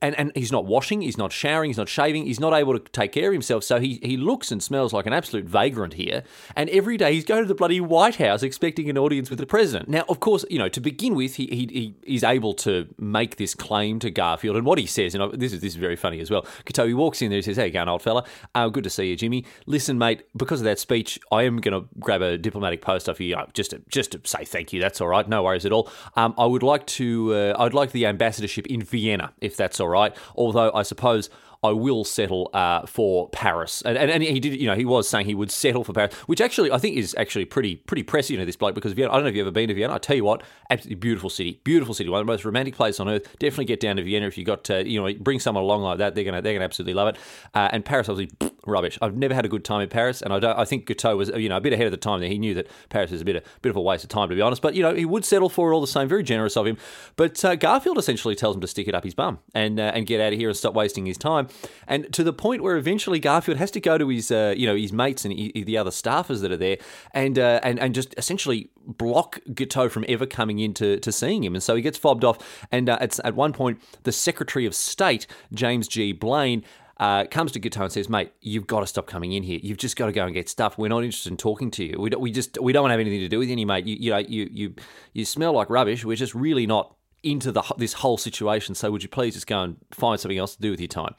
and, 0.02 0.18
and 0.18 0.32
he's 0.36 0.52
not 0.52 0.66
washing, 0.66 1.02
he's 1.02 1.18
not 1.18 1.32
showering, 1.32 1.70
he's 1.70 1.78
not 1.78 1.90
shaving, 1.90 2.26
he's 2.26 2.40
not 2.40 2.54
able 2.54 2.78
to 2.78 2.92
take 2.92 3.12
care 3.12 3.28
of 3.28 3.34
himself. 3.34 3.64
So 3.64 3.80
he, 3.80 4.00
he 4.02 4.18
looks 4.18 4.52
and 4.52 4.62
smells 4.62 4.94
like 4.94 5.06
an 5.06 5.14
absolute 5.14 5.46
vagrant 5.46 5.94
here. 5.94 6.24
And 6.56 6.70
every 6.70 6.98
day 6.98 7.14
he's 7.14 7.26
going 7.26 7.44
to 7.44 7.48
the 7.48 7.56
bloody 7.56 7.82
White 7.82 8.16
House 8.16 8.44
expecting 8.44 8.90
an 8.90 8.98
audience 8.98 9.30
with 9.30 9.40
the 9.40 9.46
president. 9.46 9.90
Now, 9.90 10.06
of 10.10 10.20
course, 10.20 10.46
you 10.50 10.60
know, 10.60 10.70
to 10.70 10.80
begin 10.80 11.16
with, 11.16 11.36
he, 11.36 11.48
he, 11.48 11.96
he 12.06 12.16
is 12.16 12.24
able 12.24 12.54
to 12.56 12.88
make 12.98 13.38
this 13.38 13.54
claim 13.54 14.00
to 14.00 14.10
Garfield. 14.10 14.56
And 14.56 14.66
what 14.66 14.78
he 14.78 14.86
says, 14.86 15.16
and 15.16 15.34
this 15.34 15.54
is 15.54 15.60
this 15.60 15.74
is 15.74 15.80
very 15.80 15.96
funny 15.96 16.20
as 16.20 16.32
well. 16.32 16.46
He 16.66 16.94
walks 16.94 17.22
in 17.22 17.30
there 17.30 17.38
and 17.38 17.46
says, 17.46 17.58
Hey, 17.58 17.68
you 17.68 17.74
going, 17.74 17.90
old 17.90 18.02
fella? 18.02 18.24
Uh, 18.56 18.70
good 18.70 18.84
to 18.86 18.90
see 18.90 19.10
you, 19.10 19.16
Jimmy. 19.16 19.46
Listen, 19.66 19.98
mate, 19.98 20.24
because 20.36 20.62
of 20.62 20.66
that 20.66 20.80
speech, 20.80 21.20
I 21.32 21.44
am 21.44 21.58
going 21.58 21.82
to 21.82 21.88
grab 22.00 22.22
a 22.22 22.38
diplomatic 22.38 22.82
post 22.82 23.10
off 23.10 23.20
you 23.20 23.36
uh, 23.36 23.46
just 23.54 23.72
to, 23.72 23.82
just 23.90 24.14
to 24.14 24.22
say 24.24 24.46
thank 24.46 24.72
you. 24.72 24.80
That's 24.80 25.02
all 25.02 25.08
right. 25.08 25.28
No 25.28 25.44
worries 25.44 25.66
at 25.66 25.74
all. 25.74 25.92
Um, 26.16 26.34
I 26.38 26.46
would 26.46 26.64
like 26.64 26.86
to, 26.88 27.34
uh, 27.34 27.56
I'd 27.60 27.74
like 27.74 27.92
the 27.92 28.06
ambassadorship 28.06 28.68
in 28.68 28.82
Vienna, 28.82 29.34
if 29.42 29.58
that's 29.58 29.80
all 29.80 29.89
right. 29.90 30.16
Although 30.36 30.72
I 30.74 30.84
suppose 30.84 31.30
I 31.62 31.72
will 31.72 32.04
settle 32.06 32.50
uh, 32.54 32.86
for 32.86 33.30
Paris. 33.30 33.82
And, 33.82 33.98
and, 33.98 34.10
and 34.10 34.24
he 34.24 34.40
did, 34.40 34.60
you 34.60 34.68
know, 34.68 34.76
he 34.76 34.86
was 34.86 35.10
saying 35.10 35.26
he 35.26 35.36
would 35.36 35.52
settle 35.52 35.84
for 35.84 35.92
Paris, 35.92 36.14
which 36.26 36.40
actually 36.40 36.72
I 36.72 36.78
think 36.78 36.96
is 36.96 37.14
actually 37.18 37.46
pretty 37.46 37.76
pretty 37.76 38.04
prescient 38.04 38.40
of 38.40 38.46
this 38.46 38.56
bloke 38.56 38.76
because 38.76 38.94
Vienna, 38.94 39.12
I 39.12 39.16
don't 39.16 39.24
know 39.24 39.30
if 39.30 39.36
you've 39.36 39.46
ever 39.46 39.52
been 39.52 39.68
to 39.68 39.74
Vienna. 39.74 39.94
I 39.94 39.98
tell 39.98 40.16
you 40.16 40.24
what, 40.24 40.44
absolutely 40.70 40.96
beautiful 40.96 41.30
city, 41.30 41.60
beautiful 41.64 41.94
city, 41.94 42.10
one 42.10 42.22
of 42.22 42.26
the 42.26 42.32
most 42.32 42.46
romantic 42.46 42.76
places 42.76 43.00
on 43.02 43.10
earth. 43.10 43.28
Definitely 43.40 43.66
get 43.66 43.82
down 43.82 43.98
to 43.98 44.04
Vienna 44.04 44.28
if 44.28 44.38
you 44.38 44.46
got, 44.46 44.64
to, 44.66 44.88
you 44.88 45.02
know, 45.02 45.14
bring 45.20 45.40
someone 45.40 45.64
along 45.64 45.82
like 45.82 45.98
that. 45.98 46.16
They're 46.16 46.24
gonna 46.24 46.42
they're 46.42 46.54
gonna 46.54 46.66
absolutely 46.66 46.94
love 46.94 47.10
it. 47.10 47.18
Uh, 47.54 47.70
and 47.74 47.84
Paris, 47.84 48.08
obviously, 48.08 48.38
rubbish. 48.70 48.98
I've 49.02 49.16
never 49.16 49.34
had 49.34 49.46
a 49.46 49.50
good 49.50 49.66
time 49.66 49.82
in 49.82 49.90
Paris, 49.90 50.22
and 50.22 50.34
I 50.34 50.40
don't. 50.40 50.58
I 50.58 50.66
think 50.66 50.86
Guiteau 50.86 51.18
was, 51.18 51.30
you 51.30 51.50
know, 51.50 51.58
a 51.58 51.62
bit 51.62 51.74
ahead 51.74 51.88
of 51.88 51.92
the 51.92 51.98
time 51.98 52.20
there. 52.20 52.30
He 52.30 52.38
knew 52.38 52.54
that 52.54 52.68
Paris 52.90 53.12
is 53.12 53.22
a 53.22 53.26
bit 53.26 53.36
a 53.36 53.44
bit 53.62 53.70
of 53.70 53.76
a 53.76 53.82
waste 53.82 54.04
of 54.04 54.10
time, 54.10 54.30
to 54.30 54.36
be 54.36 54.42
honest. 54.42 54.62
But 54.62 54.76
you 54.76 54.84
know, 54.84 54.94
he 54.94 55.06
would 55.06 55.26
settle 55.26 55.50
for 55.50 55.72
it 55.72 55.74
all 55.74 55.82
the 55.82 55.88
same. 55.88 56.08
Very 56.08 56.24
generous 56.24 56.56
of 56.56 56.66
him. 56.66 56.78
But 57.16 57.44
uh, 57.44 57.56
Garfield 57.56 57.98
essentially 57.98 58.36
tells 58.36 58.56
him 58.56 58.62
to 58.62 58.68
stick 58.68 58.88
it 58.88 58.96
up 58.96 59.04
his 59.04 59.14
bum 59.14 59.40
and 59.54 59.80
uh, 59.80 59.92
and 59.94 60.06
get 60.06 60.22
out 60.22 60.34
of 60.34 60.40
here 60.40 60.50
and 60.50 60.58
stop 60.58 60.74
wasting 60.74 61.06
his 61.06 61.18
time. 61.18 61.48
And 61.88 62.12
to 62.14 62.24
the 62.24 62.34
point 62.34 62.64
where 62.64 62.78
eventually 62.78 63.20
Garfield 63.20 63.58
has 63.58 63.72
to 63.72 63.80
go 63.80 63.98
to 63.98 64.10
his, 64.10 64.32
uh, 64.32 64.54
you 64.56 64.68
know, 64.68 64.76
his 64.76 64.94
mates 64.94 65.26
and 65.26 65.34
he, 65.34 65.64
the 65.64 65.78
other 65.78 65.92
staffers 65.92 66.42
that 66.42 66.52
are 66.52 66.58
there, 66.58 66.78
and 67.14 67.38
uh, 67.38 67.60
and 67.64 67.80
and 67.80 67.96
just 67.96 68.14
essentially 68.18 68.70
block 68.98 69.40
Guiteau 69.54 69.90
from 69.90 70.06
ever 70.08 70.26
coming 70.26 70.60
in 70.60 70.74
to, 70.76 71.00
to 71.00 71.12
seeing 71.12 71.44
him. 71.44 71.56
And 71.56 71.64
so 71.64 71.76
he 71.76 71.82
gets 71.82 71.98
fobbed 71.98 72.24
off. 72.24 72.68
And 72.72 72.90
uh, 72.90 72.98
it's 73.02 73.20
at 73.24 73.36
one 73.36 73.54
point, 73.54 73.82
the 74.04 74.12
Secretary 74.12 74.66
of 74.66 74.76
State, 74.76 75.28
James 75.54 75.88
G. 75.88 76.12
Blaine, 76.12 76.64
uh, 77.00 77.26
comes 77.26 77.54
to 77.54 77.60
Guiteau 77.60 77.84
and 77.84 77.92
says, 77.92 78.10
"Mate, 78.10 78.34
you've 78.42 78.68
got 78.68 78.82
to 78.82 78.88
stop 78.88 79.08
coming 79.08 79.32
in 79.32 79.44
here. 79.44 79.60
You've 79.62 79.78
just 79.78 79.96
got 79.96 80.08
to 80.08 80.12
go 80.12 80.26
and 80.26 80.34
get 80.34 80.50
stuff. 80.50 80.78
We're 80.78 80.90
not 80.90 81.04
interested 81.04 81.32
in 81.32 81.38
talking 81.38 81.72
to 81.72 81.84
you. 81.86 81.96
We, 82.00 82.10
don't, 82.10 82.22
we 82.22 82.32
just 82.32 82.60
we 82.62 82.74
don't 82.74 82.84
want 82.84 82.90
to 82.90 82.94
have 82.94 83.00
anything 83.00 83.22
to 83.22 83.30
do 83.30 83.40
with 83.40 83.50
you, 83.50 83.66
mate. 83.66 83.86
You, 83.86 83.96
you 83.96 84.12
know, 84.12 84.18
you 84.18 84.50
you 84.52 84.76
you 85.14 85.26
smell 85.26 85.54
like 85.54 85.70
rubbish. 85.70 86.04
We're 86.04 86.18
just 86.18 86.36
really 86.36 86.68
not 86.68 86.96
into 87.24 87.52
the 87.52 87.64
this 87.78 87.94
whole 87.94 88.18
situation. 88.18 88.76
So 88.76 88.92
would 88.92 89.02
you 89.02 89.10
please 89.10 89.36
just 89.36 89.48
go 89.48 89.62
and 89.62 89.78
find 89.92 90.20
something 90.20 90.38
else 90.38 90.56
to 90.56 90.62
do 90.62 90.72
with 90.72 90.82
your 90.82 90.90
time?" 90.90 91.16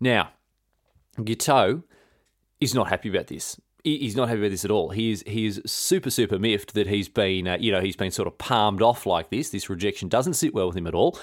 Now, 0.00 0.32
Guiteau 1.22 1.82
is 2.60 2.74
not 2.74 2.88
happy 2.88 3.08
about 3.08 3.28
this. 3.28 3.58
He's 3.84 4.16
not 4.16 4.28
happy 4.28 4.40
about 4.40 4.50
this 4.50 4.64
at 4.64 4.70
all. 4.70 4.90
He 4.90 5.12
is 5.12 5.24
he 5.26 5.46
is 5.46 5.62
super 5.64 6.10
super 6.10 6.38
miffed 6.38 6.74
that 6.74 6.88
he's 6.88 7.08
been 7.08 7.48
uh, 7.48 7.56
you 7.58 7.72
know 7.72 7.80
he's 7.80 7.96
been 7.96 8.10
sort 8.10 8.28
of 8.28 8.36
palmed 8.36 8.82
off 8.82 9.06
like 9.06 9.30
this. 9.30 9.48
This 9.48 9.70
rejection 9.70 10.08
doesn't 10.08 10.34
sit 10.34 10.52
well 10.52 10.66
with 10.66 10.76
him 10.76 10.86
at 10.86 10.94
all, 10.94 11.18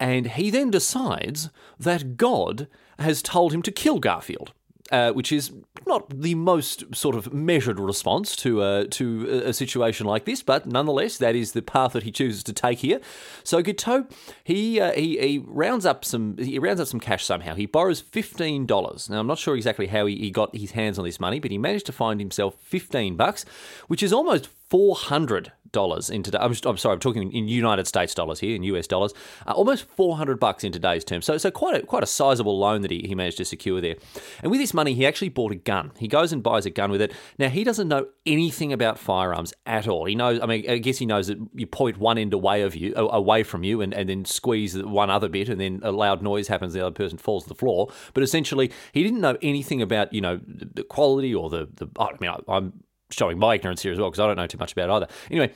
and 0.00 0.26
he 0.26 0.50
then 0.50 0.72
decides 0.72 1.50
that 1.78 2.16
God 2.16 2.66
has 2.98 3.22
told 3.22 3.52
him 3.52 3.62
to 3.62 3.70
kill 3.70 3.98
Garfield 3.98 4.52
uh, 4.90 5.12
which 5.12 5.32
is 5.32 5.52
not 5.86 6.08
the 6.10 6.34
most 6.34 6.94
sort 6.94 7.14
of 7.14 7.32
measured 7.32 7.78
response 7.78 8.36
to 8.36 8.62
uh, 8.62 8.84
to 8.90 9.42
a, 9.44 9.52
situation 9.52 10.06
like 10.06 10.24
this, 10.24 10.42
but 10.42 10.66
nonetheless, 10.66 11.18
that 11.18 11.34
is 11.34 11.52
the 11.52 11.62
path 11.62 11.92
that 11.92 12.02
he 12.02 12.10
chooses 12.10 12.42
to 12.44 12.52
take 12.52 12.78
here. 12.78 13.00
So 13.44 13.62
Guiteau, 13.62 14.06
he, 14.44 14.80
uh, 14.80 14.92
he 14.92 15.18
he 15.18 15.38
rounds 15.44 15.84
up 15.84 16.04
some 16.04 16.36
he 16.38 16.58
rounds 16.58 16.80
up 16.80 16.88
some 16.88 17.00
cash 17.00 17.24
somehow. 17.24 17.54
He 17.54 17.66
borrows 17.66 18.00
fifteen 18.00 18.66
dollars. 18.66 19.08
Now 19.08 19.20
I'm 19.20 19.26
not 19.26 19.38
sure 19.38 19.56
exactly 19.56 19.86
how 19.86 20.06
he, 20.06 20.16
he 20.16 20.30
got 20.30 20.54
his 20.54 20.72
hands 20.72 20.98
on 20.98 21.04
this 21.04 21.20
money, 21.20 21.40
but 21.40 21.50
he 21.50 21.58
managed 21.58 21.86
to 21.86 21.92
find 21.92 22.20
himself 22.20 22.56
fifteen 22.60 23.16
bucks, 23.16 23.44
which 23.88 24.02
is 24.02 24.12
almost 24.12 24.48
four 24.68 24.94
hundred 24.94 25.52
dollars 25.72 26.10
in 26.10 26.22
today. 26.22 26.38
I'm, 26.40 26.54
I'm, 26.64 26.76
sorry, 26.76 26.94
I'm 26.94 27.00
talking 27.00 27.32
in 27.32 27.48
United 27.48 27.86
States 27.86 28.14
dollars 28.14 28.40
here, 28.40 28.54
in 28.54 28.62
US 28.64 28.86
dollars. 28.86 29.14
Uh, 29.46 29.52
almost 29.52 29.84
400 29.84 30.38
bucks 30.38 30.64
in 30.64 30.72
today's 30.72 31.04
terms. 31.04 31.26
So, 31.26 31.38
so 31.38 31.50
quite 31.50 31.82
a 31.82 31.86
quite 31.86 32.02
a 32.02 32.06
sizable 32.06 32.58
loan 32.58 32.82
that 32.82 32.90
he, 32.90 33.04
he 33.06 33.14
managed 33.14 33.38
to 33.38 33.44
secure 33.44 33.80
there. 33.80 33.96
And 34.42 34.50
with 34.50 34.60
this 34.60 34.74
money, 34.74 34.94
he 34.94 35.06
actually 35.06 35.28
bought 35.28 35.52
a 35.52 35.56
gun. 35.56 35.92
He 35.98 36.08
goes 36.08 36.32
and 36.32 36.42
buys 36.42 36.66
a 36.66 36.70
gun 36.70 36.90
with 36.90 37.00
it. 37.00 37.12
Now 37.38 37.48
he 37.48 37.64
doesn't 37.64 37.88
know 37.88 38.06
anything 38.26 38.72
about 38.72 38.98
firearms 38.98 39.52
at 39.66 39.88
all. 39.88 40.04
He 40.06 40.14
knows. 40.14 40.40
I 40.42 40.46
mean, 40.46 40.68
I 40.68 40.78
guess 40.78 40.98
he 40.98 41.06
knows 41.06 41.28
that 41.28 41.38
you 41.54 41.66
point 41.66 41.98
one 41.98 42.18
end 42.18 42.32
away 42.32 42.62
of 42.62 42.74
you, 42.74 42.94
away 42.96 43.42
from 43.42 43.64
you, 43.64 43.80
and, 43.80 43.92
and 43.94 44.08
then 44.08 44.24
squeeze 44.24 44.76
one 44.76 45.10
other 45.10 45.28
bit, 45.28 45.48
and 45.48 45.60
then 45.60 45.80
a 45.82 45.92
loud 45.92 46.22
noise 46.22 46.48
happens. 46.48 46.74
The 46.74 46.84
other 46.84 46.94
person 46.94 47.18
falls 47.18 47.44
to 47.44 47.48
the 47.48 47.54
floor. 47.54 47.88
But 48.14 48.22
essentially, 48.22 48.70
he 48.92 49.02
didn't 49.02 49.20
know 49.20 49.36
anything 49.42 49.82
about 49.82 50.12
you 50.12 50.20
know 50.20 50.40
the 50.46 50.84
quality 50.84 51.34
or 51.34 51.50
the 51.50 51.68
the. 51.74 51.88
I 51.98 52.10
mean, 52.20 52.30
I, 52.30 52.38
I'm 52.48 52.72
showing 53.10 53.38
my 53.38 53.54
ignorance 53.54 53.82
here 53.82 53.92
as 53.92 53.98
well 53.98 54.10
because 54.10 54.20
I 54.20 54.26
don't 54.26 54.36
know 54.36 54.46
too 54.46 54.58
much 54.58 54.72
about 54.72 54.90
either. 54.90 55.08
Anyway, 55.30 55.52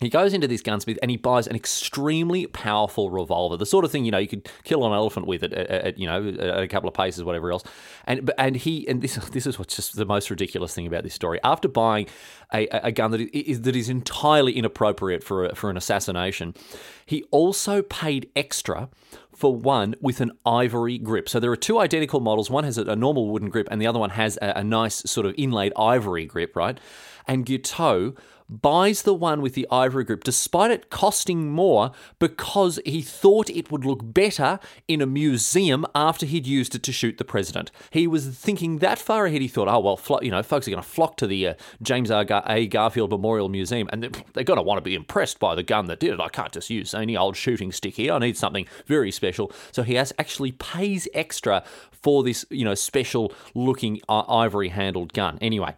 he 0.00 0.08
goes 0.08 0.34
into 0.34 0.48
this 0.48 0.60
gunsmith 0.60 0.98
and 1.02 1.10
he 1.10 1.16
buys 1.16 1.46
an 1.46 1.54
extremely 1.54 2.46
powerful 2.46 3.10
revolver, 3.10 3.56
the 3.56 3.66
sort 3.66 3.84
of 3.84 3.92
thing 3.92 4.04
you 4.04 4.10
know 4.10 4.18
you 4.18 4.28
could 4.28 4.48
kill 4.64 4.84
an 4.86 4.92
elephant 4.92 5.26
with 5.26 5.42
at, 5.42 5.52
at, 5.52 5.70
at 5.70 5.98
you 5.98 6.06
know 6.06 6.28
at 6.28 6.62
a 6.62 6.68
couple 6.68 6.88
of 6.88 6.94
paces, 6.94 7.22
whatever 7.22 7.50
else. 7.52 7.62
And 8.06 8.30
and 8.38 8.56
he 8.56 8.86
and 8.88 9.02
this 9.02 9.14
this 9.16 9.46
is 9.46 9.58
what's 9.58 9.76
just 9.76 9.96
the 9.96 10.04
most 10.04 10.30
ridiculous 10.30 10.74
thing 10.74 10.86
about 10.86 11.04
this 11.04 11.14
story. 11.14 11.38
After 11.44 11.68
buying 11.68 12.06
a, 12.52 12.66
a 12.66 12.92
gun 12.92 13.12
that 13.12 13.20
is 13.20 13.62
that 13.62 13.76
is 13.76 13.88
entirely 13.88 14.52
inappropriate 14.52 15.22
for 15.22 15.46
a, 15.46 15.54
for 15.54 15.70
an 15.70 15.76
assassination, 15.76 16.54
he 17.06 17.22
also 17.30 17.82
paid 17.82 18.30
extra 18.34 18.88
for 19.34 19.54
one 19.54 19.94
with 20.00 20.20
an 20.20 20.32
ivory 20.46 20.98
grip. 20.98 21.28
So 21.28 21.40
there 21.40 21.50
are 21.50 21.56
two 21.56 21.78
identical 21.78 22.20
models. 22.20 22.50
One 22.50 22.64
has 22.64 22.78
a, 22.78 22.94
normal 22.96 23.28
wooden 23.28 23.50
grip, 23.50 23.68
and 23.70 23.80
the 23.80 23.86
other 23.86 23.98
one 23.98 24.10
has 24.10 24.38
a, 24.40 24.54
a 24.56 24.64
nice 24.64 24.96
sort 25.10 25.26
of 25.26 25.34
inlaid 25.36 25.72
ivory 25.76 26.24
grip, 26.24 26.54
right? 26.54 26.78
And 27.26 27.44
Guiteau 27.44 28.14
buys 28.48 29.02
the 29.02 29.14
one 29.14 29.40
with 29.40 29.54
the 29.54 29.66
ivory 29.70 30.04
grip, 30.04 30.24
despite 30.24 30.70
it 30.70 30.90
costing 30.90 31.50
more, 31.50 31.92
because 32.18 32.78
he 32.84 33.02
thought 33.02 33.48
it 33.50 33.70
would 33.70 33.84
look 33.84 34.00
better 34.02 34.58
in 34.86 35.00
a 35.00 35.06
museum 35.06 35.86
after 35.94 36.26
he'd 36.26 36.46
used 36.46 36.74
it 36.74 36.82
to 36.82 36.92
shoot 36.92 37.18
the 37.18 37.24
president. 37.24 37.70
He 37.90 38.06
was 38.06 38.26
thinking 38.26 38.78
that 38.78 38.98
far 38.98 39.26
ahead. 39.26 39.40
He 39.40 39.48
thought, 39.48 39.68
oh 39.68 39.80
well, 39.80 40.20
you 40.22 40.30
know, 40.30 40.42
folks 40.42 40.68
are 40.68 40.70
going 40.70 40.82
to 40.82 40.88
flock 40.88 41.16
to 41.18 41.26
the 41.26 41.48
uh, 41.48 41.54
James 41.82 42.10
A. 42.10 42.66
Garfield 42.66 43.10
Memorial 43.10 43.48
Museum, 43.48 43.88
and 43.92 44.02
they're, 44.02 44.22
they're 44.34 44.44
going 44.44 44.58
to 44.58 44.62
want 44.62 44.78
to 44.78 44.82
be 44.82 44.94
impressed 44.94 45.38
by 45.38 45.54
the 45.54 45.62
gun 45.62 45.86
that 45.86 46.00
did 46.00 46.12
it. 46.12 46.20
I 46.20 46.28
can't 46.28 46.52
just 46.52 46.70
use 46.70 46.94
any 46.94 47.16
old 47.16 47.36
shooting 47.36 47.72
stick 47.72 47.96
here. 47.96 48.12
I 48.12 48.18
need 48.18 48.36
something 48.36 48.66
very 48.86 49.10
special. 49.10 49.52
So 49.72 49.82
he 49.82 49.94
has 49.94 50.12
actually 50.18 50.52
pays 50.52 51.08
extra 51.14 51.64
for 51.90 52.22
this, 52.22 52.44
you 52.50 52.64
know, 52.64 52.74
special 52.74 53.32
looking 53.54 54.00
uh, 54.08 54.20
ivory 54.28 54.68
handled 54.68 55.12
gun. 55.12 55.38
Anyway. 55.40 55.76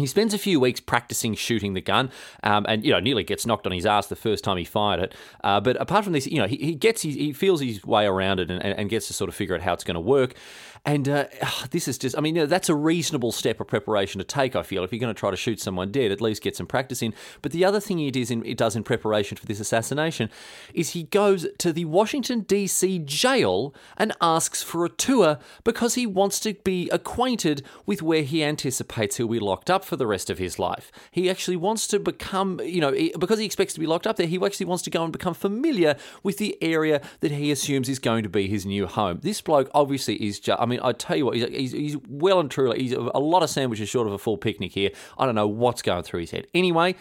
He 0.00 0.06
spends 0.06 0.34
a 0.34 0.38
few 0.38 0.58
weeks 0.60 0.80
practicing 0.80 1.34
shooting 1.34 1.74
the 1.74 1.80
gun, 1.80 2.10
um, 2.42 2.66
and 2.68 2.84
you 2.84 2.90
know 2.90 3.00
nearly 3.00 3.24
gets 3.24 3.46
knocked 3.46 3.66
on 3.66 3.72
his 3.72 3.86
ass 3.86 4.06
the 4.06 4.16
first 4.16 4.44
time 4.44 4.56
he 4.56 4.64
fired 4.64 5.00
it. 5.00 5.14
Uh, 5.44 5.60
but 5.60 5.80
apart 5.80 6.04
from 6.04 6.12
this, 6.12 6.26
you 6.26 6.38
know 6.38 6.46
he, 6.46 6.56
he 6.56 6.74
gets 6.74 7.02
his, 7.02 7.14
he 7.14 7.32
feels 7.32 7.60
his 7.60 7.84
way 7.84 8.06
around 8.06 8.40
it 8.40 8.50
and, 8.50 8.62
and 8.62 8.90
gets 8.90 9.06
to 9.08 9.12
sort 9.12 9.28
of 9.28 9.34
figure 9.34 9.54
out 9.54 9.60
how 9.60 9.72
it's 9.72 9.84
going 9.84 9.94
to 9.94 10.00
work. 10.00 10.34
And 10.84 11.08
uh, 11.08 11.26
this 11.70 11.88
is 11.88 11.98
just, 11.98 12.16
I 12.16 12.20
mean, 12.20 12.34
you 12.34 12.42
know, 12.42 12.46
that's 12.46 12.68
a 12.68 12.74
reasonable 12.74 13.32
step 13.32 13.60
of 13.60 13.66
preparation 13.66 14.18
to 14.18 14.24
take, 14.24 14.56
I 14.56 14.62
feel. 14.62 14.82
If 14.82 14.92
you're 14.92 15.00
going 15.00 15.14
to 15.14 15.18
try 15.18 15.30
to 15.30 15.36
shoot 15.36 15.60
someone 15.60 15.92
dead, 15.92 16.10
at 16.10 16.20
least 16.20 16.42
get 16.42 16.56
some 16.56 16.66
practice 16.66 17.02
in. 17.02 17.14
But 17.42 17.52
the 17.52 17.64
other 17.64 17.80
thing 17.80 17.98
it, 18.00 18.16
is 18.16 18.30
in, 18.30 18.40
does 18.56 18.76
in 18.76 18.82
preparation 18.82 19.36
for 19.36 19.46
this 19.46 19.60
assassination 19.60 20.30
is 20.72 20.90
he 20.90 21.04
goes 21.04 21.46
to 21.58 21.72
the 21.72 21.84
Washington, 21.84 22.40
D.C. 22.40 23.00
jail 23.00 23.74
and 23.96 24.12
asks 24.20 24.62
for 24.62 24.84
a 24.84 24.88
tour 24.88 25.38
because 25.64 25.94
he 25.94 26.06
wants 26.06 26.40
to 26.40 26.54
be 26.54 26.88
acquainted 26.90 27.62
with 27.84 28.02
where 28.02 28.22
he 28.22 28.42
anticipates 28.42 29.16
he'll 29.16 29.28
be 29.28 29.38
locked 29.38 29.70
up 29.70 29.84
for 29.84 29.96
the 29.96 30.06
rest 30.06 30.30
of 30.30 30.38
his 30.38 30.58
life. 30.58 30.90
He 31.10 31.28
actually 31.28 31.56
wants 31.56 31.86
to 31.88 31.98
become, 31.98 32.60
you 32.64 32.80
know, 32.80 32.92
because 33.18 33.38
he 33.38 33.44
expects 33.44 33.74
to 33.74 33.80
be 33.80 33.86
locked 33.86 34.06
up 34.06 34.16
there, 34.16 34.26
he 34.26 34.42
actually 34.44 34.66
wants 34.66 34.82
to 34.84 34.90
go 34.90 35.04
and 35.04 35.12
become 35.12 35.34
familiar 35.34 35.96
with 36.22 36.38
the 36.38 36.56
area 36.62 37.02
that 37.20 37.32
he 37.32 37.50
assumes 37.50 37.88
is 37.88 37.98
going 37.98 38.22
to 38.22 38.28
be 38.28 38.48
his 38.48 38.64
new 38.64 38.86
home. 38.86 39.20
This 39.22 39.40
bloke 39.40 39.70
obviously 39.74 40.16
is 40.16 40.40
just, 40.40 40.60
I 40.60 40.66
mean, 40.66 40.69
I 40.70 40.72
mean, 40.72 40.80
I 40.84 40.92
tell 40.92 41.16
you 41.16 41.26
what, 41.26 41.34
he's, 41.34 41.48
he's, 41.48 41.72
he's 41.72 41.96
well 42.08 42.38
and 42.38 42.48
truly, 42.48 42.80
he's 42.80 42.92
a 42.92 43.00
lot 43.18 43.42
of 43.42 43.50
sandwiches 43.50 43.88
short 43.88 44.06
of 44.06 44.12
a 44.12 44.18
full 44.18 44.36
picnic 44.36 44.70
here. 44.70 44.90
I 45.18 45.26
don't 45.26 45.34
know 45.34 45.48
what's 45.48 45.82
going 45.82 46.04
through 46.04 46.20
his 46.20 46.30
head. 46.30 46.46
Anyway, 46.54 46.94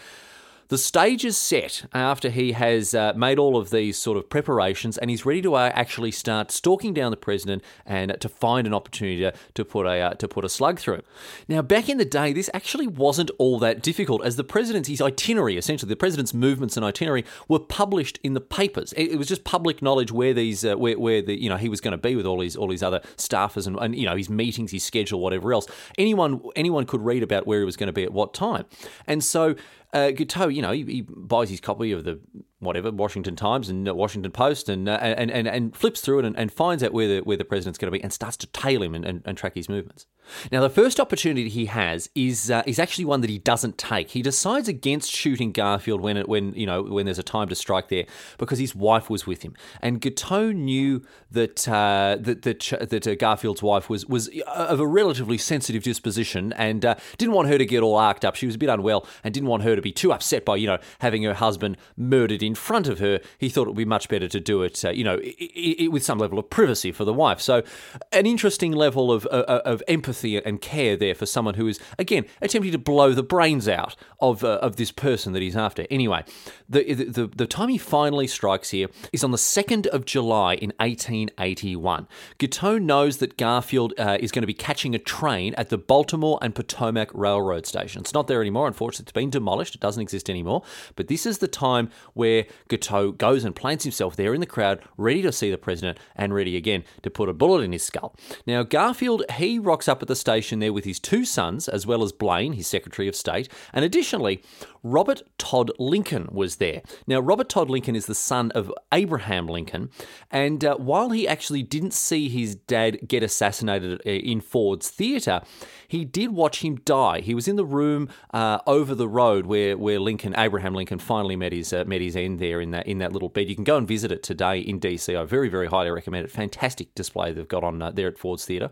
the 0.69 0.77
stage 0.77 1.25
is 1.25 1.35
set 1.35 1.85
after 1.93 2.29
he 2.29 2.51
has 2.51 2.93
uh, 2.93 3.11
made 3.15 3.39
all 3.39 3.57
of 3.57 3.71
these 3.71 3.97
sort 3.97 4.17
of 4.17 4.29
preparations 4.29 4.99
and 4.99 5.09
he's 5.09 5.25
ready 5.25 5.41
to 5.41 5.55
uh, 5.55 5.71
actually 5.73 6.11
start 6.11 6.51
stalking 6.51 6.93
down 6.93 7.09
the 7.09 7.17
president 7.17 7.63
and 7.87 8.15
to 8.21 8.29
find 8.29 8.67
an 8.67 8.73
opportunity 8.73 9.19
to, 9.19 9.33
to 9.55 9.65
put 9.65 9.87
a 9.87 9.99
uh, 9.99 10.13
to 10.13 10.27
put 10.27 10.45
a 10.45 10.49
slug 10.49 10.79
through. 10.79 11.01
Now, 11.47 11.63
back 11.63 11.89
in 11.89 11.97
the 11.97 12.05
day, 12.05 12.33
this 12.33 12.51
actually 12.53 12.85
wasn't 12.85 13.31
all 13.39 13.57
that 13.59 13.81
difficult, 13.81 14.23
as 14.23 14.35
the 14.35 14.43
president's 14.43 14.87
his 14.87 15.01
itinerary, 15.01 15.57
essentially 15.57 15.89
the 15.89 15.95
president's 15.95 16.33
movements 16.33 16.77
and 16.77 16.85
itinerary, 16.85 17.25
were 17.47 17.59
published 17.59 18.19
in 18.23 18.35
the 18.35 18.41
papers. 18.41 18.93
It, 18.93 19.11
it 19.11 19.17
was 19.17 19.27
just 19.27 19.43
public 19.43 19.81
knowledge 19.81 20.11
where 20.11 20.35
these 20.35 20.63
uh, 20.63 20.75
where, 20.75 20.99
where 20.99 21.23
the 21.23 21.41
you 21.41 21.49
know 21.49 21.57
he 21.57 21.67
was 21.69 21.81
going 21.81 21.93
to 21.93 21.97
be 21.97 22.15
with 22.15 22.27
all 22.27 22.41
his 22.41 22.55
all 22.55 22.69
his 22.69 22.83
other 22.83 22.99
staffers 23.17 23.65
and, 23.65 23.75
and 23.79 23.95
you 23.95 24.05
know 24.05 24.15
his 24.15 24.29
meetings, 24.29 24.71
his 24.71 24.83
schedule, 24.83 25.19
whatever 25.19 25.51
else. 25.51 25.65
Anyone 25.97 26.41
anyone 26.55 26.85
could 26.85 27.01
read 27.01 27.23
about 27.23 27.47
where 27.47 27.57
he 27.57 27.65
was 27.65 27.75
going 27.75 27.87
to 27.87 27.93
be 27.93 28.03
at 28.03 28.13
what 28.13 28.35
time, 28.35 28.65
and 29.07 29.23
so 29.23 29.55
uh, 29.93 30.11
you 30.49 30.61
know, 30.61 30.71
he, 30.71 30.83
he, 30.83 31.01
buys 31.01 31.49
his 31.49 31.59
copy 31.59 31.91
of 31.91 32.03
the 32.03 32.19
whatever 32.59 32.91
Washington 32.91 33.35
Times 33.35 33.69
and 33.69 33.87
uh, 33.87 33.95
Washington 33.95 34.31
Post 34.31 34.69
and, 34.69 34.89
uh, 34.89 34.97
and 35.01 35.31
and 35.31 35.47
and 35.47 35.75
flips 35.75 36.01
through 36.01 36.19
it 36.19 36.25
and, 36.25 36.37
and, 36.37 36.51
finds 36.51 36.83
out 36.83 36.91
where 36.91 37.07
the 37.07 37.19
where 37.21 37.37
the 37.37 37.45
president's 37.45 37.77
going 37.77 37.91
to 37.91 37.97
be 37.97 38.03
and 38.03 38.11
starts 38.11 38.35
to 38.37 38.47
tail 38.47 38.83
him 38.83 38.93
and, 38.93 39.05
and, 39.05 39.21
and, 39.25 39.37
track 39.37 39.55
his 39.55 39.69
movements. 39.69 40.05
Now, 40.51 40.61
the 40.61 40.69
first 40.69 40.99
opportunity 40.99 41.49
he 41.49 41.67
has 41.67 42.09
is 42.15 42.51
uh, 42.51 42.63
is 42.65 42.77
actually 42.77 43.05
one 43.05 43.21
that 43.21 43.29
he 43.29 43.39
doesn't 43.39 43.77
take. 43.77 44.11
He 44.11 44.21
decides 44.21 44.67
against 44.67 45.11
shooting 45.11 45.51
Garfield 45.51 46.01
when 46.01 46.17
it 46.17 46.27
when 46.27 46.53
you 46.53 46.65
know 46.65 46.83
when 46.83 47.05
there's 47.05 47.19
a 47.19 47.23
time 47.23 47.47
to 47.49 47.55
strike 47.55 47.87
there 47.87 48.05
because 48.37 48.59
his 48.59 48.75
wife 48.75 49.09
was 49.09 49.25
with 49.25 49.41
him, 49.41 49.55
and 49.81 50.01
Guiteau 50.01 50.51
knew 50.51 51.03
that 51.31 51.67
uh, 51.67 52.17
that 52.19 52.41
that, 52.43 52.89
that 52.89 53.07
uh, 53.07 53.15
Garfield's 53.15 53.63
wife 53.63 53.89
was 53.89 54.05
was 54.05 54.29
of 54.47 54.79
a 54.79 54.87
relatively 54.87 55.37
sensitive 55.37 55.83
disposition 55.83 56.53
and 56.53 56.85
uh, 56.85 56.95
didn't 57.17 57.33
want 57.33 57.47
her 57.47 57.57
to 57.57 57.65
get 57.65 57.81
all 57.81 57.95
arced 57.95 58.25
up. 58.25 58.35
She 58.35 58.45
was 58.45 58.55
a 58.55 58.59
bit 58.59 58.69
unwell 58.69 59.07
and 59.23 59.33
didn't 59.33 59.49
want 59.49 59.63
her 59.63 59.75
to 59.75 59.81
be 59.81 59.91
too 59.91 60.11
upset 60.11 60.45
by 60.45 60.57
you 60.57 60.67
know 60.67 60.79
having 60.99 61.23
her 61.23 61.33
husband 61.33 61.77
murdered 61.95 62.43
in 62.43 62.48
front 62.55 62.87
of 62.87 62.99
her, 62.99 63.19
he 63.37 63.49
thought 63.49 63.63
it 63.63 63.69
would 63.69 63.77
be 63.77 63.85
much 63.85 64.09
better 64.09 64.27
to 64.27 64.39
do 64.39 64.63
it, 64.63 64.83
uh, 64.85 64.89
you 64.89 65.03
know, 65.03 65.19
I- 65.23 65.75
I- 65.83 65.87
with 65.87 66.03
some 66.03 66.17
level 66.19 66.39
of 66.39 66.49
privacy 66.49 66.91
for 66.91 67.05
the 67.05 67.13
wife. 67.13 67.41
So, 67.41 67.63
an 68.11 68.25
interesting 68.25 68.71
level 68.71 69.11
of, 69.11 69.25
uh, 69.27 69.45
uh, 69.47 69.61
of 69.65 69.81
empathy 69.87 70.37
and 70.37 70.61
care 70.61 70.95
there 70.95 71.15
for 71.15 71.25
someone 71.25 71.55
who 71.55 71.67
is, 71.67 71.79
again, 71.97 72.25
attempting 72.41 72.71
to 72.71 72.77
blow 72.77 73.13
the 73.13 73.23
brains 73.23 73.67
out 73.67 73.95
of 74.19 74.43
uh, 74.43 74.59
of 74.61 74.75
this 74.75 74.91
person 74.91 75.33
that 75.33 75.41
he's 75.41 75.55
after. 75.55 75.85
Anyway, 75.89 76.23
the, 76.67 76.93
the 76.93 77.27
the 77.27 77.47
time 77.47 77.69
he 77.69 77.77
finally 77.77 78.27
strikes 78.27 78.71
here 78.71 78.87
is 79.13 79.23
on 79.23 79.31
the 79.31 79.37
second 79.37 79.87
of 79.87 80.05
July 80.05 80.55
in 80.55 80.73
1881. 80.79 82.07
Guiteau 82.37 82.77
knows 82.77 83.17
that 83.17 83.37
Garfield 83.37 83.93
uh, 83.97 84.17
is 84.19 84.31
going 84.31 84.41
to 84.41 84.47
be 84.47 84.53
catching 84.53 84.93
a 84.95 84.99
train 84.99 85.53
at 85.55 85.69
the 85.69 85.77
Baltimore 85.77 86.37
and 86.41 86.53
Potomac 86.55 87.09
Railroad 87.13 87.65
Station. 87.65 88.01
It's 88.01 88.13
not 88.13 88.27
there 88.27 88.41
anymore, 88.41 88.67
unfortunately. 88.67 89.03
It's 89.03 89.11
been 89.11 89.29
demolished. 89.29 89.75
It 89.75 89.81
doesn't 89.81 90.01
exist 90.01 90.29
anymore. 90.29 90.63
But 90.95 91.07
this 91.07 91.25
is 91.25 91.37
the 91.39 91.47
time 91.47 91.89
where 92.13 92.38
where 92.39 92.53
Guiteau 92.69 93.11
goes 93.11 93.43
and 93.43 93.55
plants 93.55 93.83
himself 93.83 94.15
there 94.15 94.33
in 94.33 94.39
the 94.39 94.45
crowd, 94.45 94.81
ready 94.97 95.21
to 95.21 95.31
see 95.31 95.51
the 95.51 95.57
president 95.57 95.97
and 96.15 96.33
ready 96.33 96.55
again 96.55 96.83
to 97.03 97.09
put 97.09 97.29
a 97.29 97.33
bullet 97.33 97.61
in 97.61 97.71
his 97.71 97.83
skull. 97.83 98.15
Now, 98.45 98.63
Garfield, 98.63 99.23
he 99.33 99.59
rocks 99.59 99.87
up 99.87 100.01
at 100.01 100.07
the 100.07 100.15
station 100.15 100.59
there 100.59 100.73
with 100.73 100.85
his 100.85 100.99
two 100.99 101.25
sons, 101.25 101.67
as 101.67 101.85
well 101.85 102.03
as 102.03 102.11
Blaine, 102.11 102.53
his 102.53 102.67
Secretary 102.67 103.07
of 103.07 103.15
State, 103.15 103.49
and 103.73 103.83
additionally, 103.83 104.41
Robert 104.83 105.23
Todd 105.37 105.71
Lincoln 105.79 106.27
was 106.31 106.57
there. 106.57 106.81
Now, 107.07 107.19
Robert 107.19 107.49
Todd 107.49 107.69
Lincoln 107.69 107.95
is 107.95 108.05
the 108.05 108.15
son 108.15 108.51
of 108.51 108.71
Abraham 108.93 109.47
Lincoln, 109.47 109.89
and 110.31 110.63
uh, 110.63 110.75
while 110.77 111.09
he 111.09 111.27
actually 111.27 111.63
didn't 111.63 111.93
see 111.93 112.29
his 112.29 112.55
dad 112.55 113.07
get 113.07 113.23
assassinated 113.23 114.01
uh, 114.05 114.09
in 114.09 114.41
Ford's 114.41 114.89
Theatre, 114.89 115.41
he 115.87 116.05
did 116.05 116.31
watch 116.31 116.63
him 116.63 116.77
die. 116.85 117.21
He 117.21 117.33
was 117.33 117.47
in 117.47 117.55
the 117.55 117.65
room 117.65 118.09
uh, 118.33 118.59
over 118.67 118.95
the 118.95 119.07
road 119.07 119.45
where, 119.45 119.77
where 119.77 119.99
Lincoln, 119.99 120.35
Abraham 120.37 120.73
Lincoln, 120.73 120.99
finally 120.99 121.35
met 121.35 121.53
his 121.53 121.73
uh, 121.73 121.83
met 121.85 122.01
his 122.01 122.15
end 122.15 122.39
there 122.39 122.61
in 122.61 122.71
that 122.71 122.87
in 122.87 122.99
that 122.99 123.11
little 123.11 123.29
bed. 123.29 123.49
You 123.49 123.55
can 123.55 123.63
go 123.63 123.77
and 123.77 123.87
visit 123.87 124.11
it 124.11 124.23
today 124.23 124.59
in 124.59 124.79
DC. 124.79 125.19
I 125.19 125.23
very 125.23 125.49
very 125.49 125.67
highly 125.67 125.89
recommend 125.91 126.25
it. 126.25 126.31
Fantastic 126.31 126.93
display 126.95 127.31
they've 127.31 127.47
got 127.47 127.63
on 127.63 127.81
uh, 127.81 127.91
there 127.91 128.07
at 128.07 128.17
Ford's 128.17 128.45
Theatre. 128.45 128.69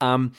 Um, 0.00 0.32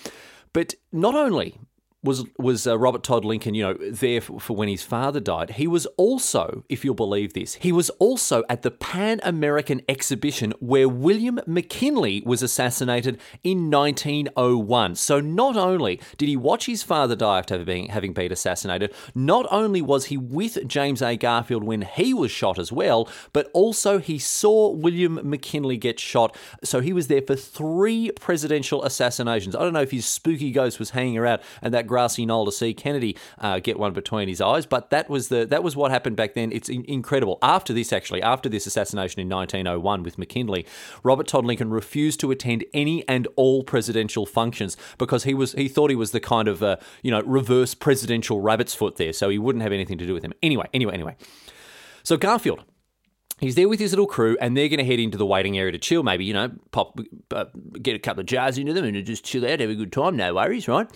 but 0.54 0.76
not 0.92 1.16
only 1.16 1.58
was 2.04 2.26
was 2.38 2.66
uh, 2.66 2.78
Robert 2.78 3.04
Todd 3.04 3.24
Lincoln, 3.24 3.54
you 3.54 3.64
know, 3.64 3.74
there 3.92 4.22
for, 4.22 4.40
for, 4.40 4.56
when 4.56 4.68
his 4.68 4.82
father 4.82 5.20
died. 5.20 5.52
He 5.52 5.68
was 5.68 5.86
also, 5.98 6.64
if 6.68 6.84
you'll 6.84 6.96
believe 6.96 7.34
this, 7.34 7.56
he 7.56 7.72
was 7.72 7.90
also 7.92 8.44
at 8.50 8.64
the 8.64 8.72
Pan 8.72 9.20
American 9.24 9.82
Exhibition 9.88 10.54
where 10.60 10.90
William 10.90 11.40
McKinley 11.46 12.24
was 12.26 12.42
assassinated 12.42 13.20
in 13.44 13.70
1901. 13.70 14.96
So 14.96 15.20
not 15.20 15.56
only 15.56 16.02
did 16.18 16.28
he 16.28 16.36
watch 16.36 16.66
his 16.66 16.82
father 16.82 17.16
die 17.16 17.38
after 17.38 17.64
being, 17.64 17.90
having 17.90 18.14
been 18.14 18.32
assassinated, 18.32 18.94
not 19.14 19.46
only 19.52 19.82
was 19.82 20.06
he 20.06 20.18
with 20.18 20.68
James 20.68 21.02
A. 21.04 21.16
Garfield 21.16 21.64
when 21.64 21.84
he 21.84 22.14
was 22.14 22.32
shot 22.32 22.58
as 22.58 22.72
well, 22.72 23.08
but 23.32 23.52
also 23.54 24.00
he 24.00 24.18
saw 24.18 24.72
William 24.72 25.20
McKinley 25.24 25.78
get 25.78 26.00
shot. 26.00 26.36
So 26.64 26.80
he 26.80 26.94
was 26.94 27.08
there 27.08 27.22
for 27.22 27.36
three 27.36 28.12
presidential 28.14 28.84
assassinations. 28.84 29.56
I 29.56 29.60
don't 29.60 29.74
know 29.74 29.82
if 29.82 29.92
his 29.92 30.08
spooky 30.08 30.52
ghost 30.52 30.80
was 30.80 30.92
hanging 30.92 31.18
around 31.18 31.42
and 31.62 31.74
that 31.76 31.88
grassy 31.92 32.26
knoll 32.26 32.46
to 32.46 32.54
see 32.54 32.74
Kennedy 32.74 33.18
uh, 33.38 33.60
get 33.60 33.78
one 33.78 33.92
between 33.92 34.30
his 34.30 34.40
eyes. 34.40 34.66
But 34.66 34.92
that 34.92 35.10
was 35.10 35.28
the 35.28 35.46
that 35.48 35.62
was 35.62 35.76
what 35.76 35.92
happened 35.92 36.16
back 36.16 36.36
then. 36.36 36.54
It's 36.54 36.70
in- 36.70 36.86
incredible. 36.86 37.38
After 37.42 37.74
this, 37.74 37.92
actually, 37.92 38.22
after 38.22 38.48
this 38.48 38.66
assassination 38.66 39.20
in 39.20 39.28
1901 39.28 40.04
with 40.04 40.18
McKinley, 40.18 40.66
Robert 41.04 41.28
Todd 41.28 41.46
Lincoln 41.46 41.70
refused 41.70 42.22
to 42.22 42.32
attend 42.32 42.64
any 42.74 43.06
and 43.10 43.28
all 43.36 43.62
presidential 43.64 44.26
functions 44.26 44.78
because 44.98 45.26
he 45.26 45.34
was 45.34 45.52
he 45.52 45.68
thought 45.68 45.90
he 45.90 45.96
was 45.98 46.12
the 46.12 46.22
kind 46.22 46.48
of 46.48 46.64
uh, 46.64 46.78
you 47.04 47.12
know 47.12 47.22
reverse 47.24 47.76
presidential 47.76 48.40
rabbit's 48.40 48.74
foot 48.74 48.96
there, 48.96 49.12
so 49.12 49.28
he 49.28 49.38
wouldn't 49.38 49.64
have 49.64 49.74
anything 49.74 49.98
to 49.98 50.08
do 50.08 50.14
with 50.14 50.24
him. 50.24 50.34
Anyway, 50.42 50.68
anyway, 50.74 50.94
anyway. 50.94 51.18
So 52.04 52.16
Garfield, 52.16 52.64
He's 53.42 53.56
there 53.56 53.68
with 53.68 53.80
his 53.80 53.92
little 53.92 54.06
crew, 54.06 54.38
and 54.40 54.56
they're 54.56 54.70
going 54.70 54.78
to 54.78 54.86
head 54.86 55.00
into 55.00 55.18
the 55.18 55.26
waiting 55.26 55.58
area 55.58 55.72
to 55.72 55.80
chill. 55.80 56.04
Maybe 56.04 56.24
you 56.24 56.34
know, 56.34 56.52
pop, 56.70 57.00
uh, 57.32 57.46
get 57.82 57.96
a 57.96 58.00
couple 58.00 58.22
of 58.22 58.28
jars 58.28 58.60
into 58.60 58.72
them, 58.72 58.86
and 58.86 59.04
just 59.04 59.26
chill 59.26 59.44
out, 59.44 59.60
have 59.60 59.70
a 59.70 59.74
good 59.74 59.92
time. 59.92 60.16
No 60.16 60.36
worries, 60.36 60.68
right? 60.68 60.88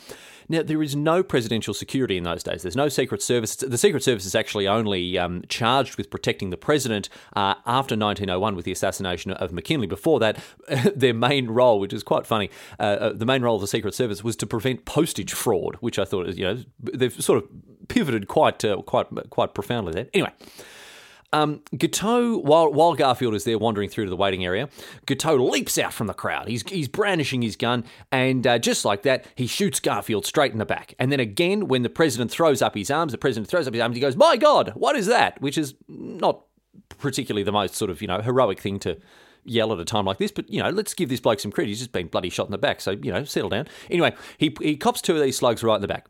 Now 0.48 0.62
there 0.62 0.84
is 0.84 0.96
no 0.96 1.24
presidential 1.24 1.74
security 1.74 2.18
in 2.18 2.24
those 2.24 2.44
days. 2.44 2.62
There's 2.62 2.76
no 2.76 2.88
Secret 2.88 3.24
Service. 3.24 3.56
The 3.56 3.80
Secret 3.80 4.04
Service 4.04 4.28
is 4.28 4.36
actually 4.36 4.68
only 4.68 5.18
um, 5.18 5.42
charged 5.50 5.98
with 5.98 6.12
protecting 6.12 6.52
the 6.52 6.58
president 6.58 7.10
uh, 7.36 7.56
after 7.66 7.96
1901 7.96 8.56
with 8.56 8.66
the 8.66 8.72
assassination 8.72 9.32
of 9.32 9.52
McKinley. 9.52 9.88
Before 9.88 10.20
that, 10.20 10.38
their 10.96 11.16
main 11.16 11.48
role, 11.48 11.80
which 11.80 11.94
is 11.94 12.04
quite 12.04 12.28
funny, 12.28 12.52
uh, 12.80 12.84
uh, 12.84 13.14
the 13.14 13.26
main 13.26 13.42
role 13.42 13.56
of 13.56 13.62
the 13.62 13.68
Secret 13.68 13.96
Service 13.96 14.24
was 14.24 14.36
to 14.36 14.46
prevent 14.46 14.86
postage 14.86 15.34
fraud, 15.34 15.78
which 15.80 15.98
I 15.98 16.06
thought 16.06 16.28
you 16.36 16.46
know 16.46 16.64
they've 16.80 17.24
sort 17.24 17.44
of 17.44 17.50
pivoted 17.88 18.28
quite 18.28 18.64
uh, 18.64 18.78
quite 18.84 19.08
quite 19.32 19.56
profoundly 19.56 19.94
there. 19.94 20.08
Anyway. 20.14 20.32
Um, 21.34 21.62
Guiteau, 21.78 22.38
while 22.38 22.72
while 22.72 22.94
Garfield 22.94 23.36
is 23.36 23.44
there 23.44 23.58
wandering 23.58 23.90
through 23.90 24.06
to 24.06 24.10
the 24.10 24.16
waiting 24.16 24.46
area, 24.46 24.70
Guiteau 25.06 25.36
leaps 25.36 25.78
out 25.78 25.94
from 25.94 26.08
the 26.08 26.14
crowd. 26.14 26.48
He's 26.48 26.64
he's 26.70 26.88
brandishing 26.88 27.42
his 27.42 27.56
gun, 27.56 27.84
and 28.12 28.46
uh, 28.48 28.60
just 28.60 28.86
like 28.86 29.04
that, 29.04 29.26
he 29.36 29.48
shoots 29.48 29.80
Garfield 29.80 30.26
straight 30.26 30.54
in 30.54 30.60
the 30.60 30.66
back. 30.66 30.94
And 31.00 31.12
then 31.12 31.20
again, 31.20 31.68
when 31.68 31.84
the 31.84 31.90
president 31.90 32.32
throws 32.32 32.62
up 32.62 32.76
his 32.76 32.90
arms, 32.90 33.12
the 33.12 33.18
president 33.18 33.50
throws 33.50 33.68
up 33.68 33.74
his 33.74 33.82
arms. 33.82 33.96
He 33.96 34.02
goes, 34.02 34.16
"My 34.16 34.38
God, 34.38 34.72
what 34.76 34.96
is 34.96 35.08
that?" 35.08 35.42
Which 35.42 35.58
is 35.58 35.76
not 35.88 36.46
particularly 36.90 37.44
the 37.44 37.52
most 37.52 37.76
sort 37.76 37.92
of 37.92 38.02
you 38.02 38.08
know 38.08 38.22
heroic 38.22 38.60
thing 38.60 38.80
to 38.80 38.98
yell 39.46 39.72
at 39.72 39.80
a 39.80 39.86
time 39.86 40.06
like 40.06 40.18
this, 40.18 40.32
but 40.32 40.50
you 40.50 40.62
know, 40.62 40.70
let's 40.70 40.94
give 40.94 41.10
this 41.10 41.20
bloke 41.20 41.40
some 41.40 41.52
credit. 41.52 41.70
He's 41.70 41.80
just 41.80 41.92
been 41.92 42.08
bloody 42.08 42.30
shot 42.30 42.48
in 42.48 42.52
the 42.52 42.58
back, 42.58 42.82
so 42.82 42.92
you 42.92 43.12
know, 43.12 43.24
settle 43.24 43.50
down. 43.50 43.68
Anyway, 43.90 44.14
he 44.38 44.56
he 44.62 44.76
cops 44.76 45.02
two 45.02 45.16
of 45.16 45.22
these 45.22 45.38
slugs 45.38 45.64
right 45.64 45.76
in 45.76 45.82
the 45.82 45.88
back. 45.88 46.08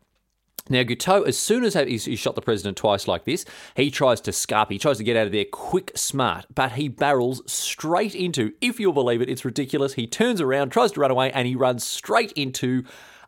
Now, 0.68 0.82
Guiteau, 0.82 1.22
as 1.22 1.38
soon 1.38 1.64
as 1.64 1.74
he 1.74 2.16
shot 2.16 2.34
the 2.34 2.40
president 2.40 2.76
twice 2.76 3.06
like 3.06 3.24
this, 3.24 3.44
he 3.76 3.88
tries 3.88 4.20
to 4.22 4.32
scarp. 4.32 4.70
He 4.70 4.78
tries 4.78 4.98
to 4.98 5.04
get 5.04 5.16
out 5.16 5.26
of 5.26 5.32
there 5.32 5.44
quick, 5.44 5.92
smart, 5.94 6.46
but 6.52 6.72
he 6.72 6.88
barrels 6.88 7.40
straight 7.46 8.16
into, 8.16 8.52
if 8.60 8.80
you'll 8.80 8.92
believe 8.92 9.22
it, 9.22 9.30
it's 9.30 9.44
ridiculous. 9.44 9.94
He 9.94 10.08
turns 10.08 10.40
around, 10.40 10.70
tries 10.70 10.90
to 10.92 11.00
run 11.00 11.12
away, 11.12 11.30
and 11.30 11.46
he 11.46 11.54
runs 11.54 11.86
straight 11.86 12.32
into 12.32 12.82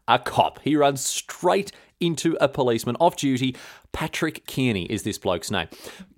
a 0.09 0.19
cop. 0.19 0.59
He 0.65 0.75
runs 0.75 1.01
straight 1.01 1.71
into 2.01 2.37
a 2.41 2.49
policeman 2.49 2.97
off 2.99 3.15
duty. 3.15 3.55
Patrick 3.93 4.47
Kearney 4.47 4.85
is 4.85 5.03
this 5.03 5.19
bloke's 5.19 5.51
name. 5.51 5.69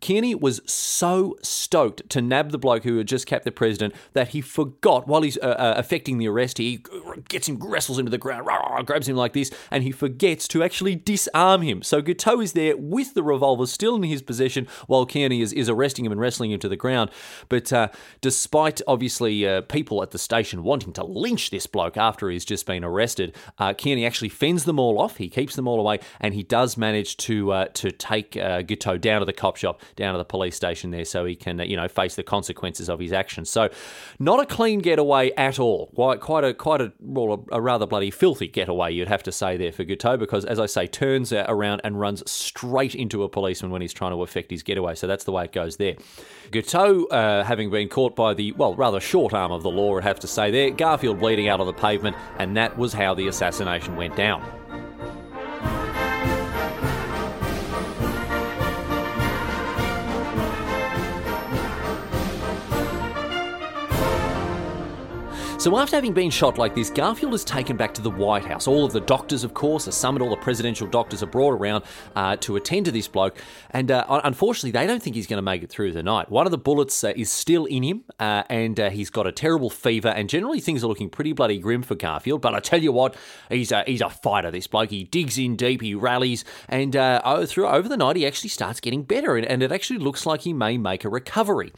Kearney 0.01 0.35
was 0.35 0.61
so 0.67 1.37
stoked 1.43 2.09
to 2.11 2.21
nab 2.21 2.51
the 2.51 2.59
bloke 2.59 2.85
who 2.85 2.99
had 2.99 3.09
just 3.09 3.27
capped 3.27 3.45
the 3.45 3.53
president 3.53 3.95
that 4.13 4.29
he 4.29 4.41
forgot 4.41 5.07
while 5.09 5.23
he's 5.23 5.39
uh, 5.39 5.57
uh, 5.59 5.75
effecting 5.79 6.19
the 6.19 6.29
arrest. 6.29 6.59
He 6.59 6.85
gets 7.29 7.49
him, 7.49 7.59
wrestles 7.59 7.99
him 7.99 8.07
to 8.07 8.11
the 8.11 8.19
ground, 8.19 8.47
rah, 8.47 8.57
rah, 8.57 8.83
grabs 8.83 9.09
him 9.09 9.17
like 9.17 9.33
this, 9.33 9.51
and 9.71 9.83
he 9.83 9.93
forgets 9.93 10.47
to 10.49 10.63
actually 10.63 10.95
disarm 10.95 11.63
him. 11.63 11.83
So 11.83 12.03
Guiteau 12.03 12.41
is 12.41 12.53
there 12.53 12.77
with 12.77 13.15
the 13.15 13.23
revolver 13.23 13.67
still 13.67 13.97
in 13.97 14.03
his 14.03 14.23
possession 14.23 14.67
while 14.87 15.07
Kearney 15.07 15.41
is, 15.41 15.53
is 15.53 15.69
arresting 15.69 16.05
him 16.05 16.13
and 16.13 16.21
wrestling 16.21 16.51
him 16.51 16.61
to 16.61 16.69
the 16.69 16.77
ground. 16.77 17.11
But 17.49 17.73
uh, 17.73 17.89
despite 18.21 18.83
obviously 18.87 19.47
uh, 19.47 19.63
people 19.63 20.03
at 20.03 20.11
the 20.11 20.19
station 20.19 20.63
wanting 20.63 20.93
to 20.95 21.05
lynch 21.05 21.51
this 21.51 21.67
bloke 21.67 21.97
after 21.97 22.29
he's 22.31 22.45
just 22.45 22.67
been 22.67 22.85
arrested, 22.85 23.35
uh, 23.59 23.75
Kearney 23.75 24.05
actually 24.05 24.29
fends 24.29 24.65
them 24.65 24.79
all 24.79 25.01
off. 25.01 25.17
He 25.17 25.29
keeps 25.29 25.57
them 25.57 25.69
all 25.69 25.81
away, 25.81 26.01
and 26.21 26.35
he 26.35 26.43
does 26.43 26.77
manage 26.77 27.17
to 27.19 27.53
uh, 27.61 27.69
to 27.75 27.91
take 27.91 28.37
uh, 28.37 28.63
down 28.63 29.21
to 29.21 29.25
the 29.25 29.33
cop 29.33 29.57
shop, 29.57 29.81
down 29.97 30.15
to 30.15 30.19
the 30.19 30.25
police 30.25 30.57
station 30.57 30.91
there, 30.91 31.05
so 31.05 31.25
he 31.25 31.37
can 31.37 31.61
uh, 31.61 31.65
you 31.65 31.77
know 31.77 31.89
face 31.89 32.15
the 32.15 32.23
consequences 32.23 32.89
of 32.89 32.99
his 32.99 33.13
actions. 33.13 33.51
So, 33.51 33.69
not 34.19 34.41
a 34.41 34.47
clean 34.47 34.81
getaway 34.81 35.33
at 35.33 35.59
all. 35.59 35.87
Quite 35.95 36.45
a 36.45 36.55
quite 36.55 36.81
a, 36.81 36.93
well, 37.01 37.47
a 37.53 37.61
rather 37.61 37.87
bloody 37.87 38.11
filthy 38.11 38.49
getaway, 38.49 38.93
you'd 38.93 39.09
have 39.09 39.23
to 39.25 39.33
say 39.33 39.57
there 39.57 39.73
for 39.73 39.85
Guiteau, 39.85 40.17
because 40.17 40.45
as 40.45 40.59
I 40.59 40.67
say, 40.67 40.87
turns 40.87 41.33
around 41.33 41.81
and 41.85 42.01
runs 42.01 42.29
straight 42.31 42.95
into 42.95 43.23
a 43.23 43.29
policeman 43.29 43.71
when 43.71 43.83
he's 43.83 43.93
trying 43.93 44.13
to 44.13 44.23
effect 44.23 44.51
his 44.51 44.63
getaway. 44.63 44.95
So 44.95 45.07
that's 45.07 45.25
the 45.25 45.33
way 45.33 45.45
it 45.45 45.53
goes 45.53 45.77
there. 45.77 45.97
Guiteau, 46.51 47.07
uh, 47.07 47.45
having 47.45 47.71
been 47.71 47.89
caught 47.89 48.17
by 48.17 48.35
the 48.35 48.53
well 48.53 48.75
rather 48.75 49.01
short 49.01 49.35
arm 49.35 49.53
of 49.53 49.63
the 49.63 49.71
law, 49.71 49.97
I'd 49.99 50.05
have 50.05 50.21
to 50.21 50.27
say 50.27 50.51
there. 50.51 50.71
Garfield 50.71 51.21
bleeding 51.21 51.49
out 51.49 51.61
on 51.61 51.67
the 51.67 51.73
pavement, 51.73 52.17
and 52.39 52.57
that 52.57 52.77
was 52.77 52.93
how 52.93 53.15
the 53.15 53.29
assassination 53.29 53.97
went 53.97 54.17
down. 54.17 54.60
So, 65.61 65.77
after 65.77 65.95
having 65.95 66.15
been 66.15 66.31
shot 66.31 66.57
like 66.57 66.75
this, 66.75 66.89
Garfield 66.89 67.35
is 67.35 67.45
taken 67.45 67.77
back 67.77 67.93
to 67.93 68.01
the 68.01 68.09
White 68.09 68.47
House. 68.47 68.67
All 68.67 68.87
of 68.87 68.95
the 68.95 69.01
doctors, 69.03 69.45
of 69.45 69.53
course, 69.53 69.87
are 69.87 69.93
summoned, 69.93 70.23
all 70.23 70.31
the 70.31 70.37
presidential 70.39 70.87
doctors 70.87 71.23
are 71.23 71.27
brought 71.27 71.51
around 71.51 71.85
uh, 72.17 72.37
to 72.37 72.57
attend 72.57 72.87
to 72.87 72.91
this 72.91 73.07
bloke. 73.07 73.37
And 73.73 73.91
uh, 73.91 74.23
unfortunately, 74.25 74.71
they 74.71 74.87
don't 74.87 75.03
think 75.03 75.17
he's 75.17 75.27
going 75.27 75.37
to 75.37 75.43
make 75.43 75.63
it 75.63 75.69
through 75.69 75.93
the 75.93 76.03
night. 76.03 76.31
One 76.31 76.47
of 76.47 76.51
the 76.51 76.57
bullets 76.57 77.05
uh, 77.05 77.13
is 77.15 77.31
still 77.31 77.67
in 77.67 77.83
him, 77.83 78.05
uh, 78.19 78.45
and 78.49 78.81
uh, 78.81 78.89
he's 78.89 79.11
got 79.11 79.27
a 79.27 79.33
terrible 79.33 79.69
fever. 79.69 80.09
And 80.09 80.31
generally, 80.31 80.61
things 80.61 80.83
are 80.83 80.87
looking 80.87 81.11
pretty 81.11 81.35
bloody 81.35 81.59
grim 81.59 81.83
for 81.83 81.95
Garfield. 81.95 82.41
But 82.41 82.55
I 82.55 82.61
tell 82.61 82.81
you 82.81 82.93
what, 82.93 83.15
he's 83.51 83.71
a, 83.71 83.85
he's 83.87 84.01
a 84.01 84.09
fighter, 84.09 84.51
this 84.51 84.67
bloke. 84.67 84.89
He 84.89 85.05
digs 85.05 85.37
in 85.37 85.57
deep, 85.57 85.83
he 85.83 85.95
rallies, 85.95 86.43
and 86.71 86.97
uh, 86.97 87.45
through 87.45 87.69
over 87.69 87.87
the 87.87 87.99
night, 87.99 88.17
he 88.17 88.27
actually 88.27 88.49
starts 88.49 88.81
getting 88.81 89.03
better. 89.03 89.37
And, 89.37 89.45
and 89.45 89.63
it 89.63 89.73
actually 89.73 89.99
looks 89.99 90.25
like 90.25 90.41
he 90.41 90.55
may 90.55 90.79
make 90.79 91.05
a 91.05 91.11
recovery. 91.11 91.75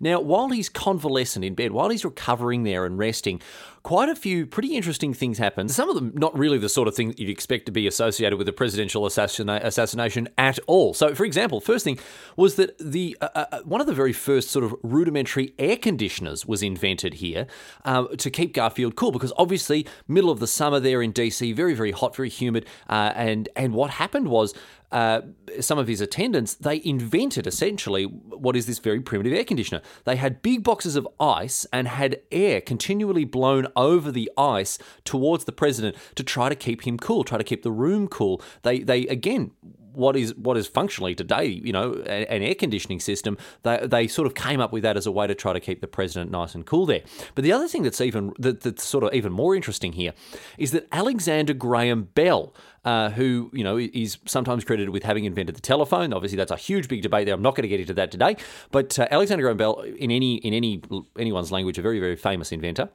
Now, 0.00 0.20
while 0.20 0.48
he's 0.48 0.70
convalescent 0.70 1.44
in 1.44 1.54
bed, 1.54 1.72
while 1.72 1.90
he's 1.90 2.02
recovering 2.02 2.62
there 2.62 2.86
and 2.86 2.96
resting, 2.96 3.25
interesting. 3.26 3.40
Quite 3.82 4.08
a 4.08 4.16
few 4.16 4.46
pretty 4.46 4.74
interesting 4.74 5.14
things 5.14 5.38
happened. 5.38 5.70
Some 5.70 5.88
of 5.88 5.94
them 5.94 6.10
not 6.14 6.36
really 6.36 6.58
the 6.58 6.68
sort 6.68 6.88
of 6.88 6.96
thing 6.96 7.06
that 7.08 7.20
you'd 7.20 7.30
expect 7.30 7.66
to 7.66 7.72
be 7.72 7.86
associated 7.86 8.36
with 8.36 8.48
a 8.48 8.52
presidential 8.52 9.02
assassina- 9.02 9.62
assassination 9.62 10.28
at 10.36 10.58
all. 10.66 10.92
So, 10.92 11.14
for 11.14 11.24
example, 11.24 11.60
first 11.60 11.84
thing 11.84 12.00
was 12.36 12.56
that 12.56 12.76
the 12.78 13.16
uh, 13.20 13.28
uh, 13.36 13.44
uh, 13.52 13.60
one 13.60 13.80
of 13.80 13.86
the 13.86 13.94
very 13.94 14.12
first 14.12 14.50
sort 14.50 14.64
of 14.64 14.74
rudimentary 14.82 15.54
air 15.56 15.76
conditioners 15.76 16.44
was 16.44 16.64
invented 16.64 17.14
here 17.14 17.46
uh, 17.84 18.06
to 18.16 18.28
keep 18.28 18.52
Garfield 18.54 18.96
cool 18.96 19.12
because 19.12 19.32
obviously 19.38 19.86
middle 20.08 20.30
of 20.30 20.40
the 20.40 20.48
summer 20.48 20.80
there 20.80 21.00
in 21.00 21.12
DC, 21.12 21.54
very 21.54 21.74
very 21.74 21.92
hot, 21.92 22.16
very 22.16 22.28
humid, 22.28 22.66
uh, 22.88 23.12
and 23.14 23.48
and 23.54 23.72
what 23.72 23.90
happened 23.90 24.26
was 24.26 24.52
uh, 24.96 25.20
some 25.60 25.78
of 25.78 25.88
his 25.88 26.00
attendants, 26.00 26.54
they 26.54 26.80
invented 26.82 27.46
essentially 27.46 28.04
what 28.04 28.56
is 28.56 28.64
this 28.64 28.78
very 28.78 28.98
primitive 28.98 29.34
air 29.34 29.44
conditioner. 29.44 29.82
They 30.04 30.16
had 30.16 30.40
big 30.40 30.64
boxes 30.64 30.96
of 30.96 31.06
ice 31.20 31.66
and 31.70 31.86
had 31.86 32.22
air 32.32 32.62
continually 32.62 33.26
blown 33.26 33.66
over 33.76 34.10
the 34.10 34.32
ice 34.38 34.78
towards 35.04 35.44
the 35.44 35.52
president 35.52 35.96
to 36.14 36.24
try 36.24 36.48
to 36.48 36.54
keep 36.54 36.86
him 36.86 36.96
cool, 36.96 37.24
try 37.24 37.36
to 37.36 37.44
keep 37.44 37.62
the 37.62 37.70
room 37.70 38.08
cool. 38.08 38.40
They, 38.62 38.78
they 38.78 39.00
again, 39.08 39.50
what 39.96 40.14
is 40.14 40.34
what 40.36 40.56
is 40.56 40.66
functionally 40.66 41.14
today, 41.14 41.46
you 41.46 41.72
know, 41.72 41.94
an 41.94 42.42
air 42.42 42.54
conditioning 42.54 43.00
system. 43.00 43.38
They, 43.62 43.86
they 43.86 44.06
sort 44.06 44.26
of 44.26 44.34
came 44.34 44.60
up 44.60 44.70
with 44.70 44.82
that 44.82 44.96
as 44.96 45.06
a 45.06 45.10
way 45.10 45.26
to 45.26 45.34
try 45.34 45.52
to 45.54 45.60
keep 45.60 45.80
the 45.80 45.86
president 45.86 46.30
nice 46.30 46.54
and 46.54 46.66
cool 46.66 46.86
there. 46.86 47.02
But 47.34 47.44
the 47.44 47.52
other 47.52 47.66
thing 47.66 47.82
that's 47.82 48.00
even 48.00 48.34
that, 48.38 48.60
that's 48.60 48.84
sort 48.84 49.04
of 49.04 49.14
even 49.14 49.32
more 49.32 49.56
interesting 49.56 49.92
here 49.94 50.12
is 50.58 50.72
that 50.72 50.86
Alexander 50.92 51.54
Graham 51.54 52.04
Bell, 52.14 52.54
uh, 52.86 53.10
who 53.10 53.50
you 53.52 53.64
know 53.64 53.76
is 53.76 54.16
sometimes 54.24 54.64
credited 54.64 54.90
with 54.90 55.02
having 55.02 55.24
invented 55.24 55.56
the 55.56 55.60
telephone. 55.60 56.12
Obviously, 56.12 56.36
that's 56.36 56.52
a 56.52 56.56
huge 56.56 56.88
big 56.88 57.02
debate 57.02 57.26
there. 57.26 57.34
I'm 57.34 57.42
not 57.42 57.56
going 57.56 57.62
to 57.62 57.68
get 57.68 57.80
into 57.80 57.94
that 57.94 58.10
today. 58.10 58.36
But 58.70 58.98
uh, 58.98 59.08
Alexander 59.10 59.42
Graham 59.42 59.56
Bell, 59.56 59.80
in 59.80 60.10
any 60.10 60.36
in 60.36 60.54
any 60.54 60.80
anyone's 61.18 61.50
language, 61.50 61.76
a 61.78 61.82
very 61.82 61.98
very 61.98 62.16
famous 62.16 62.52
inventor. 62.52 62.88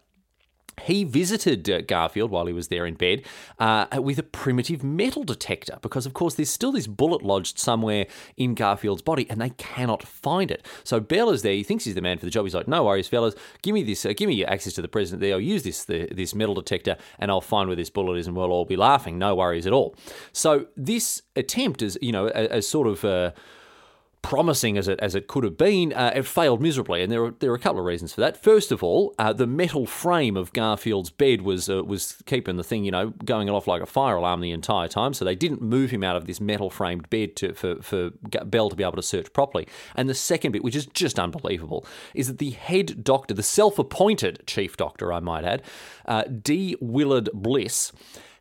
He 0.84 1.03
visited 1.03 1.69
uh, 1.69 1.81
Garfield 1.81 2.31
while 2.31 2.45
he 2.45 2.53
was 2.53 2.69
there 2.69 2.86
in 2.86 2.95
bed 2.95 3.23
uh, 3.60 3.86
with 3.99 4.17
a 4.17 4.23
primitive 4.23 4.84
metal 4.84 5.23
detector 5.23 5.77
because, 5.81 6.05
of 6.05 6.13
course, 6.13 6.36
there's 6.36 6.49
still 6.49 6.71
this 6.71 6.88
bullet 6.88 7.21
lodged 7.21 7.60
somewhere 7.60 8.07
in 8.38 8.55
Garfield's 8.55 9.01
body 9.01 9.27
and 9.29 9.39
they 9.39 9.51
cannot 9.51 10.03
find 10.03 10.49
it. 10.49 10.65
So 10.84 10.99
Bell 10.99 11.29
is 11.29 11.41
there. 11.41 11.53
He 11.53 11.63
thinks 11.63 11.84
he's 11.84 11.95
the 11.95 12.01
man 12.01 12.17
for 12.17 12.25
the 12.25 12.31
job. 12.31 12.45
He's 12.45 12.55
like, 12.55 12.67
"No 12.67 12.86
worries, 12.86 13.07
fellas. 13.07 13.36
Give 13.62 13.73
me 13.73 13.84
this. 13.84 14.05
Uh, 14.05 14.13
give 14.15 14.27
me 14.27 14.36
your 14.36 14.49
access 14.49 14.73
to 14.73 14.81
the 14.81 14.88
president. 14.88 15.21
There. 15.21 15.34
I'll 15.34 15.41
use 15.41 15.63
this 15.63 15.86
the, 15.86 16.07
this 16.12 16.34
metal 16.34 16.55
detector 16.55 16.97
and 17.19 17.29
I'll 17.29 17.41
find 17.41 17.67
where 17.67 17.75
this 17.75 17.89
bullet 17.89 18.17
is, 18.17 18.27
and 18.27 18.36
we'll 18.36 18.51
all 18.51 18.65
be 18.65 18.77
laughing. 18.77 19.17
No 19.17 19.36
worries 19.36 19.67
at 19.67 19.73
all." 19.73 19.95
So 20.31 20.67
this 20.75 21.21
attempt 21.36 21.81
is, 21.81 21.97
you 22.01 22.12
know, 22.12 22.27
a, 22.34 22.62
sort 22.62 22.88
of 22.88 23.03
uh, 23.03 23.31
promising 24.21 24.77
as 24.77 24.88
it 24.88 24.99
as 24.99 25.15
it 25.15 25.27
could 25.27 25.43
have 25.43 25.57
been, 25.57 25.93
uh, 25.93 26.12
it 26.15 26.25
failed 26.25 26.62
miserably, 26.62 27.01
and 27.01 27.12
there 27.12 27.23
are 27.23 27.31
there 27.39 27.51
are 27.51 27.55
a 27.55 27.60
couple 27.60 27.79
of 27.79 27.86
reasons 27.86 28.13
for 28.13 28.21
that. 28.21 28.41
First 28.41 28.71
of 28.71 28.84
all, 28.84 29.13
uh, 29.17 29.34
the 29.34 29.47
metal 29.47 29.86
frame 29.86 30.38
of 30.38 30.53
Garfield's 30.53 31.10
bed 31.10 31.41
was 31.41 31.69
uh, 31.69 31.84
was 31.84 32.21
keeping 32.25 32.57
the 32.57 32.63
thing, 32.63 32.86
you 32.86 32.91
know, 32.91 33.10
going 33.25 33.49
off 33.49 33.67
like 33.67 33.81
a 33.81 33.86
fire 33.86 34.15
alarm 34.15 34.41
the 34.41 34.51
entire 34.51 34.88
time, 34.88 35.13
so 35.13 35.25
they 35.25 35.36
didn't 35.36 35.62
move 35.62 35.91
him 35.91 36.03
out 36.03 36.15
of 36.15 36.25
this 36.25 36.39
metal 36.39 36.69
framed 36.69 37.10
bed 37.10 37.36
to, 37.38 37.53
for 37.53 37.81
for 37.81 38.12
Bell 38.45 38.69
to 38.69 38.75
be 38.75 38.84
able 38.84 38.93
to 38.93 39.03
search 39.03 39.31
properly. 39.34 39.67
And 39.95 40.07
the 40.07 40.13
second 40.13 40.51
bit, 40.51 40.63
which 40.63 40.75
is 40.75 40.86
just 40.86 41.19
unbelievable, 41.19 41.86
is 42.13 42.27
that 42.27 42.38
the 42.38 42.51
head 42.51 43.03
doctor, 43.03 43.34
the 43.34 43.43
self-appointed 43.43 44.43
chief 44.45 44.77
doctor, 44.77 45.12
I 45.12 45.19
might 45.19 45.43
add, 45.43 45.63
uh, 46.05 46.23
D. 46.23 46.75
Willard 46.79 47.29
Bliss 47.34 47.91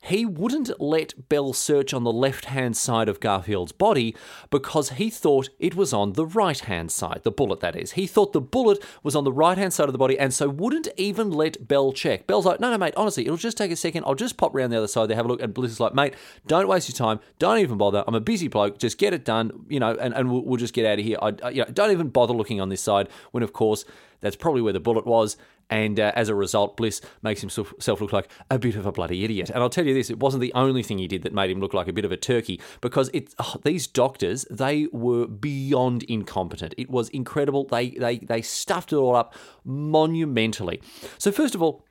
he 0.02 0.24
wouldn't 0.24 0.80
let 0.80 1.28
Bell 1.28 1.52
search 1.52 1.92
on 1.92 2.04
the 2.04 2.12
left 2.12 2.46
hand 2.46 2.76
side 2.76 3.08
of 3.08 3.20
Garfield's 3.20 3.72
body 3.72 4.16
because 4.48 4.90
he 4.90 5.10
thought 5.10 5.50
it 5.58 5.74
was 5.74 5.92
on 5.92 6.14
the 6.14 6.24
right 6.24 6.58
hand 6.58 6.90
side, 6.90 7.20
the 7.22 7.30
bullet 7.30 7.60
that 7.60 7.76
is. 7.76 7.92
He 7.92 8.06
thought 8.06 8.32
the 8.32 8.40
bullet 8.40 8.82
was 9.02 9.14
on 9.14 9.24
the 9.24 9.32
right 9.32 9.58
hand 9.58 9.74
side 9.74 9.88
of 9.88 9.92
the 9.92 9.98
body 9.98 10.18
and 10.18 10.32
so 10.32 10.48
wouldn't 10.48 10.88
even 10.96 11.30
let 11.30 11.68
Bell 11.68 11.92
check. 11.92 12.26
Bell's 12.26 12.46
like, 12.46 12.60
no, 12.60 12.70
no, 12.70 12.78
mate, 12.78 12.94
honestly, 12.96 13.24
it'll 13.24 13.36
just 13.36 13.58
take 13.58 13.70
a 13.70 13.76
second. 13.76 14.04
I'll 14.06 14.14
just 14.14 14.38
pop 14.38 14.54
around 14.54 14.70
the 14.70 14.78
other 14.78 14.88
side 14.88 15.08
there, 15.10 15.16
have 15.16 15.26
a 15.26 15.28
look. 15.28 15.42
And 15.42 15.56
is 15.58 15.80
like, 15.80 15.94
mate, 15.94 16.14
don't 16.46 16.66
waste 16.66 16.88
your 16.88 16.96
time. 16.96 17.20
Don't 17.38 17.58
even 17.58 17.76
bother. 17.76 18.02
I'm 18.06 18.14
a 18.14 18.20
busy 18.20 18.48
bloke. 18.48 18.78
Just 18.78 18.96
get 18.96 19.12
it 19.12 19.24
done, 19.24 19.66
you 19.68 19.80
know, 19.80 19.96
and, 20.00 20.14
and 20.14 20.30
we'll, 20.30 20.44
we'll 20.44 20.56
just 20.56 20.72
get 20.72 20.86
out 20.86 20.98
of 20.98 21.04
here. 21.04 21.18
I, 21.20 21.34
I, 21.42 21.50
you 21.50 21.62
know, 21.62 21.70
don't 21.70 21.90
even 21.90 22.08
bother 22.08 22.32
looking 22.32 22.60
on 22.60 22.70
this 22.70 22.80
side 22.80 23.08
when, 23.32 23.42
of 23.42 23.52
course, 23.52 23.84
that's 24.20 24.36
probably 24.36 24.62
where 24.62 24.72
the 24.72 24.80
bullet 24.80 25.06
was. 25.06 25.36
And 25.70 25.98
uh, 25.98 26.12
as 26.14 26.28
a 26.28 26.34
result, 26.34 26.76
Bliss 26.76 27.00
makes 27.22 27.40
himself 27.40 28.00
look 28.00 28.12
like 28.12 28.30
a 28.50 28.58
bit 28.58 28.76
of 28.76 28.84
a 28.84 28.92
bloody 28.92 29.24
idiot. 29.24 29.50
And 29.50 29.62
I'll 29.62 29.70
tell 29.70 29.86
you 29.86 29.94
this, 29.94 30.10
it 30.10 30.18
wasn't 30.18 30.42
the 30.42 30.52
only 30.54 30.82
thing 30.82 30.98
he 30.98 31.06
did 31.06 31.22
that 31.22 31.32
made 31.32 31.50
him 31.50 31.60
look 31.60 31.72
like 31.72 31.88
a 31.88 31.92
bit 31.92 32.04
of 32.04 32.12
a 32.12 32.16
turkey, 32.16 32.60
because 32.80 33.10
oh, 33.38 33.56
these 33.64 33.86
doctors, 33.86 34.44
they 34.50 34.88
were 34.92 35.26
beyond 35.26 36.02
incompetent. 36.04 36.74
It 36.76 36.90
was 36.90 37.08
incredible. 37.10 37.64
They, 37.64 37.90
they, 37.90 38.18
they 38.18 38.42
stuffed 38.42 38.92
it 38.92 38.96
all 38.96 39.16
up 39.16 39.34
monumentally. 39.64 40.82
So, 41.18 41.30
first 41.30 41.54
of 41.54 41.62
all, 41.62 41.84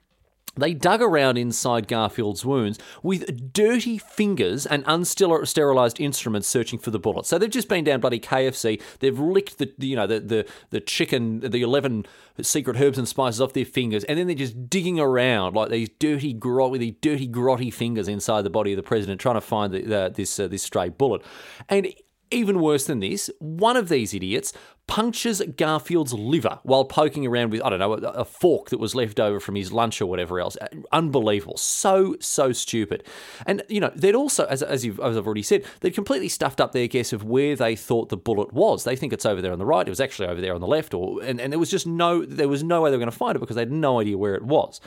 They 0.59 0.73
dug 0.73 1.01
around 1.01 1.37
inside 1.37 1.87
Garfield's 1.87 2.45
wounds 2.45 2.79
with 3.03 3.53
dirty 3.53 3.97
fingers 3.97 4.65
and 4.65 4.85
unsterilized 4.85 5.99
instruments 5.99 6.47
searching 6.47 6.79
for 6.79 6.91
the 6.91 6.99
bullet. 6.99 7.25
So 7.25 7.37
they've 7.37 7.49
just 7.49 7.67
been 7.67 7.83
down 7.83 7.99
bloody 7.99 8.19
KFC. 8.19 8.81
They've 8.99 9.19
licked 9.19 9.57
the 9.57 9.71
you 9.77 9.95
know 9.95 10.07
the 10.07 10.19
the, 10.19 10.47
the 10.69 10.79
chicken, 10.79 11.39
the 11.39 11.61
eleven 11.61 12.05
secret 12.41 12.79
herbs 12.79 12.97
and 12.97 13.07
spices 13.07 13.41
off 13.41 13.53
their 13.53 13.65
fingers, 13.65 14.03
and 14.05 14.17
then 14.17 14.27
they're 14.27 14.35
just 14.35 14.69
digging 14.69 14.99
around 14.99 15.55
like 15.55 15.69
these 15.69 15.89
dirty 15.99 16.33
grot 16.33 16.71
dirty 17.01 17.27
grotty 17.27 17.73
fingers 17.73 18.07
inside 18.07 18.43
the 18.43 18.49
body 18.49 18.73
of 18.73 18.77
the 18.77 18.83
president, 18.83 19.19
trying 19.19 19.35
to 19.35 19.41
find 19.41 19.73
the, 19.73 19.81
the, 19.81 20.13
this 20.15 20.39
uh, 20.39 20.47
this 20.47 20.63
stray 20.63 20.89
bullet. 20.89 21.23
And 21.67 21.93
even 22.31 22.59
worse 22.59 22.85
than 22.85 22.99
this, 22.99 23.29
one 23.39 23.77
of 23.77 23.89
these 23.89 24.13
idiots 24.13 24.53
punctures 24.89 25.39
Garfield's 25.55 26.13
liver 26.13 26.59
while 26.63 26.83
poking 26.83 27.25
around 27.27 27.51
with, 27.51 27.61
I 27.61 27.69
don't 27.69 27.77
know, 27.77 27.93
a, 27.93 28.25
fork 28.25 28.69
that 28.69 28.79
was 28.79 28.95
left 28.95 29.19
over 29.19 29.39
from 29.39 29.53
his 29.53 29.71
lunch 29.71 30.01
or 30.01 30.07
whatever 30.07 30.39
else. 30.39 30.57
Uh, 30.59 30.67
unbelievable. 30.91 31.57
So, 31.57 32.15
so 32.19 32.51
stupid. 32.51 33.03
And, 33.45 33.61
you 33.69 33.79
know, 33.79 33.91
they'd 33.95 34.15
also, 34.15 34.45
as, 34.45 34.63
as, 34.63 34.83
you've, 34.83 34.99
as 34.99 35.15
I've 35.15 35.27
already 35.27 35.43
said, 35.43 35.63
they'd 35.81 35.93
completely 35.93 36.27
stuffed 36.27 36.59
up 36.59 36.71
their 36.71 36.87
guess 36.87 37.13
of 37.13 37.23
where 37.23 37.55
they 37.55 37.75
thought 37.75 38.09
the 38.09 38.17
bullet 38.17 38.51
was. 38.51 38.83
They 38.83 38.95
think 38.95 39.13
it's 39.13 39.27
over 39.27 39.43
there 39.43 39.51
on 39.51 39.59
the 39.59 39.65
right. 39.65 39.85
It 39.85 39.91
was 39.91 40.01
actually 40.01 40.27
over 40.27 40.41
there 40.41 40.55
on 40.55 40.61
the 40.61 40.67
left. 40.67 40.95
Or, 40.95 41.21
and, 41.21 41.39
and 41.39 41.53
there 41.53 41.59
was 41.59 41.69
just 41.69 41.85
no, 41.85 42.25
there 42.25 42.47
was 42.47 42.63
no 42.63 42.81
way 42.81 42.89
they 42.89 42.97
were 42.97 43.01
going 43.01 43.11
to 43.11 43.17
find 43.17 43.35
it 43.35 43.39
because 43.39 43.55
they 43.55 43.61
had 43.61 43.71
no 43.71 43.99
idea 43.99 44.17
where 44.17 44.33
it 44.33 44.43
was. 44.43 44.81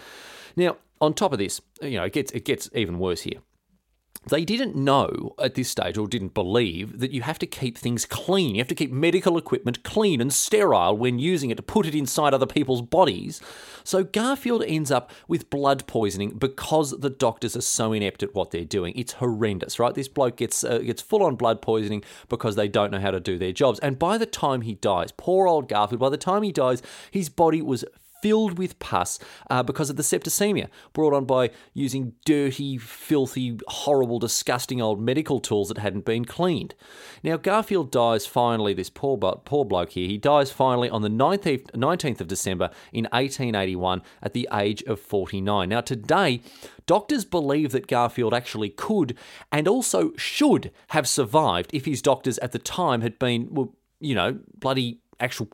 Now, 0.57 0.79
on 1.01 1.15
top 1.15 1.33
of 1.33 1.39
this, 1.39 1.61
you 1.81 1.97
know, 1.99 2.05
it 2.05 2.13
gets, 2.13 2.33
it 2.33 2.45
gets 2.45 2.69
even 2.75 2.99
worse 2.99 3.21
here. 3.21 3.39
They 4.25 4.45
didn't 4.45 4.77
know 4.77 5.35
at 5.39 5.55
this 5.55 5.69
stage, 5.69 5.99
or 5.99 6.07
didn't 6.07 6.33
believe, 6.33 7.01
that 7.01 7.11
you 7.11 7.23
have 7.23 7.41
to 7.41 7.47
keep 7.47 7.77
things 7.77 8.05
clean. 8.05 8.55
You 8.55 8.61
have 8.61 8.69
to 8.69 8.75
keep 8.75 8.93
medical 8.93 9.37
equipment 9.37 9.83
clean 9.83 10.21
and 10.21 10.33
sterile 10.33 10.97
when 10.97 11.19
using 11.19 11.51
it 11.51 11.57
to 11.57 11.63
put 11.63 11.87
it 11.87 11.95
inside 11.95 12.33
other 12.33 12.47
people's 12.47 12.83
bodies. 12.83 13.41
So 13.83 14.05
Garfield 14.05 14.63
ends 14.65 14.93
up 14.93 15.11
with 15.27 15.51
blood 15.51 15.87
poisoning 15.89 16.39
because 16.39 16.93
the 16.93 17.11
doctors 17.11 17.57
are 17.57 17.63
so 17.63 17.93
inept 17.93 18.23
at 18.23 18.33
what 18.33 18.53
they're 18.53 18.65
doing. 18.65 18.93
It's 18.97 19.15
horrendous, 19.15 19.81
right? 19.81 19.95
This 19.95 20.09
bloke 20.09 20.37
gets 20.37 20.63
uh, 20.63 20.79
gets 20.79 21.03
full 21.03 21.25
on 21.25 21.35
blood 21.35 21.61
poisoning 21.61 22.05
because 22.29 22.55
they 22.55 22.69
don't 22.69 22.93
know 22.93 23.01
how 23.01 23.11
to 23.11 23.21
do 23.21 23.39
their 23.39 23.53
jobs. 23.53 23.81
And 23.81 23.99
by 23.99 24.19
the 24.19 24.27
time 24.27 24.61
he 24.61 24.75
dies, 24.75 25.11
poor 25.11 25.49
old 25.49 25.69
Garfield, 25.69 26.01
by 26.01 26.11
the 26.11 26.17
time 26.17 26.45
he 26.45 26.53
dies, 26.53 26.81
his 27.11 27.29
body 27.29 27.61
was 27.61 27.85
filled 28.23 28.57
with 28.57 28.79
pus 28.79 29.19
uh, 29.51 29.63
because 29.63 29.91
of 29.91 29.97
the 29.97 30.03
septicemia 30.03 30.69
brought 30.95 31.13
on 31.13 31.27
by 31.27 31.51
using 31.75 32.15
dirty, 32.25 32.79
filthy, 32.79 33.59
horrible, 33.69 34.19
disgusting 34.19 34.81
old 34.81 35.01
medical 35.01 35.41
tools 35.41 35.69
that 35.69 35.79
hadn't 35.79 36.07
been 36.07 36.25
cleaned. 36.25 36.75
Now, 37.23 37.37
Garfield 37.37 37.91
dies 37.91 38.25
finally, 38.25 38.73
this 38.73 38.89
poor, 38.89 39.19
poor 39.19 39.65
bloke 39.65 39.91
here, 39.91 40.09
he 40.09 40.17
dies 40.17 40.51
finally 40.51 40.89
on 40.89 41.03
the 41.03 41.11
19th, 41.11 41.73
19th 41.73 42.21
of 42.21 42.29
December 42.29 42.71
in 42.93 43.05
1881 43.07 44.01
at 44.23 44.33
the 44.33 44.49
age 44.53 44.83
of 44.85 45.01
49. 45.01 45.69
Now, 45.69 45.81
today, 45.81 46.41
Doctors 46.87 47.25
believe 47.25 47.73
that 47.73 47.87
Garfield 47.87 48.35
actually 48.35 48.71
could 48.71 49.17
and 49.51 49.69
also 49.69 50.13
should 50.17 50.71
have 50.89 51.09
survived 51.09 51.71
if 51.73 51.85
his 51.85 52.03
doctors 52.03 52.39
at 52.39 52.53
the 52.53 52.59
time 52.59 53.03
had 53.03 53.19
been, 53.19 53.49
well, 53.51 53.75
you 54.01 54.15
know, 54.15 54.41
bloody 54.59 55.01
actual 55.21 55.49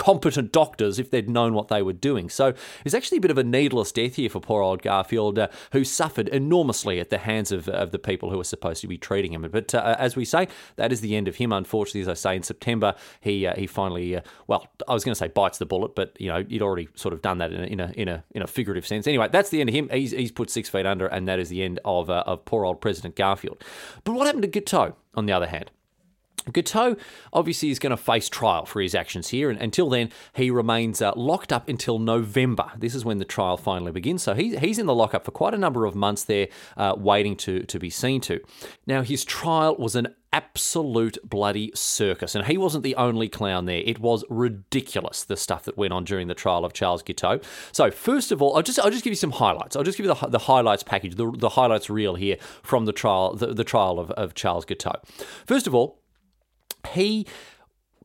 competent 0.00 0.50
doctors 0.50 0.98
if 0.98 1.10
they'd 1.10 1.28
known 1.28 1.52
what 1.52 1.68
they 1.68 1.82
were 1.82 1.92
doing. 1.92 2.30
So 2.30 2.54
it's 2.86 2.94
actually 2.94 3.18
a 3.18 3.20
bit 3.20 3.30
of 3.30 3.36
a 3.36 3.44
needless 3.44 3.92
death 3.92 4.16
here 4.16 4.30
for 4.30 4.40
poor 4.40 4.62
old 4.62 4.80
Garfield, 4.80 5.38
uh, 5.38 5.48
who 5.72 5.84
suffered 5.84 6.26
enormously 6.28 6.98
at 7.00 7.10
the 7.10 7.18
hands 7.18 7.52
of, 7.52 7.68
of 7.68 7.90
the 7.90 7.98
people 7.98 8.30
who 8.30 8.38
were 8.38 8.44
supposed 8.44 8.80
to 8.80 8.88
be 8.88 8.96
treating 8.96 9.34
him. 9.34 9.46
But 9.52 9.74
uh, 9.74 9.96
as 9.98 10.16
we 10.16 10.24
say, 10.24 10.48
that 10.76 10.90
is 10.90 11.02
the 11.02 11.14
end 11.16 11.28
of 11.28 11.36
him. 11.36 11.52
Unfortunately, 11.52 12.00
as 12.00 12.08
I 12.08 12.14
say, 12.14 12.34
in 12.34 12.42
September, 12.42 12.94
he 13.20 13.46
uh, 13.46 13.54
he 13.56 13.66
finally, 13.66 14.16
uh, 14.16 14.22
well, 14.46 14.66
I 14.88 14.94
was 14.94 15.04
going 15.04 15.12
to 15.12 15.18
say 15.18 15.28
bites 15.28 15.58
the 15.58 15.66
bullet, 15.66 15.94
but 15.94 16.16
you 16.18 16.28
know, 16.28 16.44
he'd 16.48 16.62
already 16.62 16.88
sort 16.94 17.12
of 17.12 17.20
done 17.20 17.36
that 17.38 17.52
in 17.52 17.60
a, 17.60 17.66
in 17.66 17.80
a 17.80 17.92
in 17.94 18.08
a 18.08 18.24
in 18.30 18.42
a 18.42 18.46
figurative 18.46 18.86
sense. 18.86 19.06
Anyway, 19.06 19.28
that's 19.30 19.50
the 19.50 19.60
end 19.60 19.68
of 19.68 19.74
him. 19.74 19.90
He's 19.92 20.12
he's 20.12 20.32
put 20.32 20.48
six 20.48 20.70
feet 20.70 20.86
under, 20.86 21.08
and 21.08 21.28
that 21.28 21.38
is 21.38 21.50
the 21.50 21.62
end 21.62 21.78
of 21.84 22.08
uh, 22.08 22.24
of 22.26 22.46
poor 22.46 22.64
old 22.64 22.80
President 22.80 23.16
Garfield. 23.16 23.62
But 24.04 24.12
what 24.12 24.26
happened 24.26 24.44
to 24.44 24.48
Guiteau, 24.48 24.96
on 25.14 25.26
the 25.26 25.32
other 25.32 25.46
hand? 25.46 25.70
Guiteau 26.52 26.96
obviously 27.32 27.70
is 27.70 27.78
going 27.78 27.90
to 27.90 27.96
face 27.96 28.28
trial 28.28 28.64
for 28.64 28.80
his 28.80 28.94
actions 28.94 29.28
here, 29.28 29.50
and 29.50 29.60
until 29.60 29.88
then, 29.88 30.10
he 30.34 30.50
remains 30.50 31.02
uh, 31.02 31.12
locked 31.14 31.52
up 31.52 31.68
until 31.68 31.98
November. 31.98 32.72
This 32.76 32.94
is 32.94 33.04
when 33.04 33.18
the 33.18 33.24
trial 33.24 33.56
finally 33.56 33.92
begins. 33.92 34.22
So 34.22 34.34
he, 34.34 34.56
he's 34.56 34.78
in 34.78 34.86
the 34.86 34.94
lockup 34.94 35.24
for 35.24 35.30
quite 35.30 35.54
a 35.54 35.58
number 35.58 35.84
of 35.84 35.94
months 35.94 36.24
there, 36.24 36.48
uh, 36.76 36.94
waiting 36.96 37.36
to, 37.36 37.62
to 37.62 37.78
be 37.78 37.90
seen 37.90 38.20
to. 38.22 38.40
Now, 38.86 39.02
his 39.02 39.24
trial 39.24 39.76
was 39.76 39.94
an 39.94 40.14
absolute 40.32 41.18
bloody 41.24 41.72
circus. 41.74 42.34
And 42.34 42.46
he 42.46 42.56
wasn't 42.56 42.84
the 42.84 42.94
only 42.96 43.28
clown 43.28 43.66
there. 43.66 43.82
It 43.84 43.98
was 43.98 44.24
ridiculous 44.30 45.24
the 45.24 45.36
stuff 45.36 45.64
that 45.64 45.76
went 45.76 45.92
on 45.92 46.04
during 46.04 46.28
the 46.28 46.34
trial 46.34 46.64
of 46.64 46.72
Charles 46.72 47.02
Guiteau. 47.02 47.40
So 47.72 47.90
first 47.90 48.30
of 48.30 48.40
all, 48.40 48.56
I'll 48.56 48.62
just 48.62 48.78
I'll 48.78 48.90
just 48.90 49.04
give 49.04 49.10
you 49.10 49.16
some 49.16 49.32
highlights. 49.32 49.76
I'll 49.76 49.82
just 49.82 49.98
give 49.98 50.06
you 50.06 50.14
the, 50.14 50.28
the 50.28 50.38
highlights 50.38 50.82
package, 50.82 51.16
the, 51.16 51.30
the 51.30 51.50
highlights 51.50 51.90
reel 51.90 52.14
here 52.14 52.36
from 52.62 52.84
the 52.84 52.92
trial 52.92 53.34
the, 53.34 53.48
the 53.48 53.64
trial 53.64 53.98
of, 53.98 54.10
of 54.12 54.34
Charles 54.34 54.64
Guiteau. 54.64 55.00
First 55.46 55.66
of 55.66 55.74
all, 55.74 55.99
he 56.88 57.26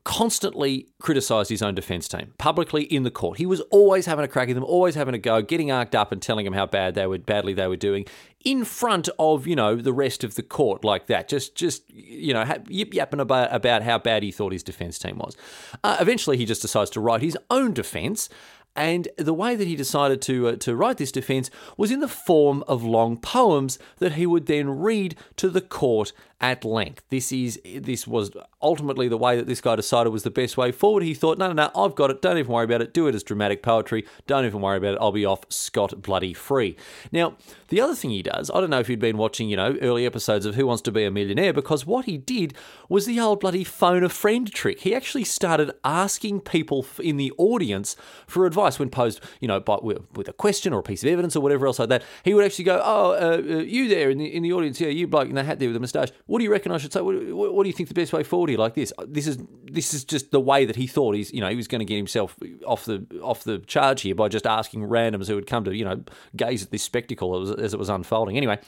constantly 0.05 0.87
criticised 1.01 1.49
his 1.49 1.63
own 1.63 1.73
defence 1.73 2.07
team 2.07 2.31
publicly 2.37 2.83
in 2.83 3.01
the 3.01 3.09
court. 3.09 3.39
He 3.39 3.47
was 3.47 3.59
always 3.71 4.05
having 4.05 4.23
a 4.23 4.27
crack 4.27 4.49
at 4.49 4.55
them, 4.55 4.63
always 4.63 4.93
having 4.93 5.15
a 5.15 5.17
go, 5.17 5.41
getting 5.41 5.71
arced 5.71 5.95
up 5.95 6.11
and 6.11 6.21
telling 6.21 6.45
them 6.45 6.53
how 6.53 6.67
bad 6.67 6.93
they 6.93 7.07
were, 7.07 7.17
badly 7.17 7.53
they 7.53 7.67
were 7.67 7.75
doing 7.75 8.05
in 8.45 8.63
front 8.63 9.09
of 9.17 9.47
you 9.47 9.55
know 9.55 9.75
the 9.75 9.91
rest 9.91 10.23
of 10.23 10.35
the 10.35 10.43
court 10.43 10.85
like 10.85 11.07
that. 11.07 11.27
Just 11.27 11.55
just 11.55 11.89
you 11.89 12.33
know 12.33 12.45
yip 12.69 12.93
yapping 12.93 13.19
about 13.19 13.53
about 13.53 13.81
how 13.81 13.97
bad 13.97 14.23
he 14.23 14.31
thought 14.31 14.53
his 14.53 14.63
defence 14.63 14.97
team 14.97 15.17
was. 15.17 15.35
Uh, 15.83 15.97
eventually, 15.99 16.37
he 16.37 16.45
just 16.45 16.61
decides 16.61 16.91
to 16.91 17.01
write 17.01 17.21
his 17.21 17.37
own 17.49 17.73
defence. 17.73 18.29
And 18.77 19.07
the 19.17 19.33
way 19.33 19.55
that 19.55 19.69
he 19.69 19.77
decided 19.77 20.21
to 20.23 20.49
uh, 20.49 20.55
to 20.57 20.75
write 20.75 20.97
this 20.97 21.11
defence 21.11 21.49
was 21.77 21.91
in 21.91 22.01
the 22.01 22.09
form 22.09 22.63
of 22.67 22.83
long 22.83 23.17
poems 23.17 23.79
that 23.97 24.13
he 24.13 24.25
would 24.25 24.47
then 24.47 24.69
read 24.69 25.15
to 25.37 25.49
the 25.49 25.61
court 25.61 26.11
at 26.45 26.63
length. 26.63 27.03
This 27.09 27.31
is 27.31 27.59
this 27.63 28.05
was 28.07 28.29
ultimately 28.61 29.07
the 29.07 29.17
way 29.17 29.35
that 29.35 29.47
this 29.47 29.61
guy 29.61 29.75
decided 29.75 30.11
was 30.11 30.21
the 30.21 30.29
best 30.29 30.57
way 30.57 30.71
forward. 30.71 31.01
He 31.01 31.15
thought, 31.15 31.39
no, 31.39 31.47
no, 31.47 31.53
no, 31.53 31.83
I've 31.83 31.95
got 31.95 32.11
it. 32.11 32.21
Don't 32.21 32.37
even 32.37 32.51
worry 32.51 32.65
about 32.65 32.81
it. 32.81 32.93
Do 32.93 33.07
it 33.07 33.15
as 33.15 33.23
dramatic 33.23 33.63
poetry. 33.63 34.05
Don't 34.27 34.45
even 34.45 34.61
worry 34.61 34.77
about 34.77 34.93
it. 34.93 34.99
I'll 35.01 35.11
be 35.11 35.25
off 35.25 35.41
scot 35.49 36.03
bloody 36.03 36.33
free. 36.33 36.77
Now, 37.11 37.35
the 37.69 37.81
other 37.81 37.95
thing 37.95 38.11
he 38.11 38.21
does, 38.21 38.51
I 38.53 38.59
don't 38.59 38.69
know 38.69 38.79
if 38.79 38.89
you'd 38.89 38.99
been 38.99 39.17
watching, 39.17 39.49
you 39.49 39.57
know, 39.57 39.75
early 39.81 40.05
episodes 40.05 40.45
of 40.45 40.53
Who 40.53 40.67
Wants 40.67 40.83
to 40.83 40.91
Be 40.91 41.03
a 41.03 41.09
Millionaire, 41.09 41.51
because 41.51 41.83
what 41.85 42.05
he 42.05 42.17
did 42.17 42.53
was 42.89 43.07
the 43.07 43.19
old 43.19 43.39
bloody 43.39 43.63
phone 43.63 44.03
a 44.03 44.09
friend 44.09 44.51
trick. 44.53 44.81
He 44.81 44.93
actually 44.93 45.23
started 45.23 45.71
asking 45.83 46.41
people 46.41 46.85
in 46.99 47.17
the 47.17 47.33
audience 47.37 47.95
for 48.27 48.45
advice 48.45 48.77
when 48.77 48.89
posed, 48.89 49.19
you 49.39 49.47
know, 49.47 49.59
by, 49.59 49.77
with 49.81 50.27
a 50.27 50.33
question 50.33 50.73
or 50.73 50.79
a 50.79 50.83
piece 50.83 51.03
of 51.03 51.09
evidence 51.09 51.35
or 51.35 51.41
whatever 51.41 51.65
else 51.65 51.79
like 51.79 51.89
that. 51.89 52.03
He 52.23 52.35
would 52.35 52.45
actually 52.45 52.65
go, 52.65 52.81
oh, 52.83 53.11
uh, 53.13 53.37
uh, 53.37 53.57
you 53.57 53.87
there 53.87 54.11
in 54.11 54.19
the 54.19 54.25
in 54.25 54.43
the 54.43 54.53
audience, 54.53 54.79
yeah, 54.79 54.89
you 54.89 55.07
bloke 55.07 55.29
in 55.29 55.35
the 55.35 55.43
hat 55.43 55.59
there 55.59 55.69
with 55.69 55.73
the 55.73 55.79
moustache 55.79 56.11
what 56.35 56.39
do 56.39 56.43
you 56.43 56.51
reckon 56.51 56.73
I 56.73 56.77
should 56.79 56.91
say? 56.91 56.99
What, 56.99 57.15
what, 57.53 57.63
do 57.63 57.69
you 57.69 57.73
think 57.73 57.87
the 57.87 57.95
best 57.95 58.11
way 58.11 58.21
forward 58.21 58.49
here? 58.49 58.59
Like 58.59 58.73
this, 58.73 58.91
this 59.07 59.25
is 59.25 59.37
this 59.63 59.93
is 59.93 60.03
just 60.03 60.31
the 60.31 60.39
way 60.41 60.65
that 60.65 60.75
he 60.75 60.85
thought 60.85 61.15
he's 61.15 61.31
you 61.31 61.39
know 61.39 61.47
he 61.47 61.55
was 61.55 61.69
going 61.69 61.79
to 61.79 61.85
get 61.85 61.95
himself 61.95 62.35
off 62.67 62.83
the 62.83 63.05
off 63.23 63.45
the 63.45 63.59
charge 63.59 64.01
here 64.01 64.15
by 64.15 64.27
just 64.27 64.45
asking 64.45 64.81
randoms 64.81 65.29
who 65.29 65.35
would 65.35 65.47
come 65.47 65.63
to 65.63 65.73
you 65.73 65.85
know 65.85 66.03
gaze 66.35 66.61
at 66.61 66.71
this 66.71 66.83
spectacle 66.83 67.53
as, 67.57 67.73
it 67.73 67.79
was 67.79 67.87
unfolding. 67.87 68.35
Anyway, 68.35 68.59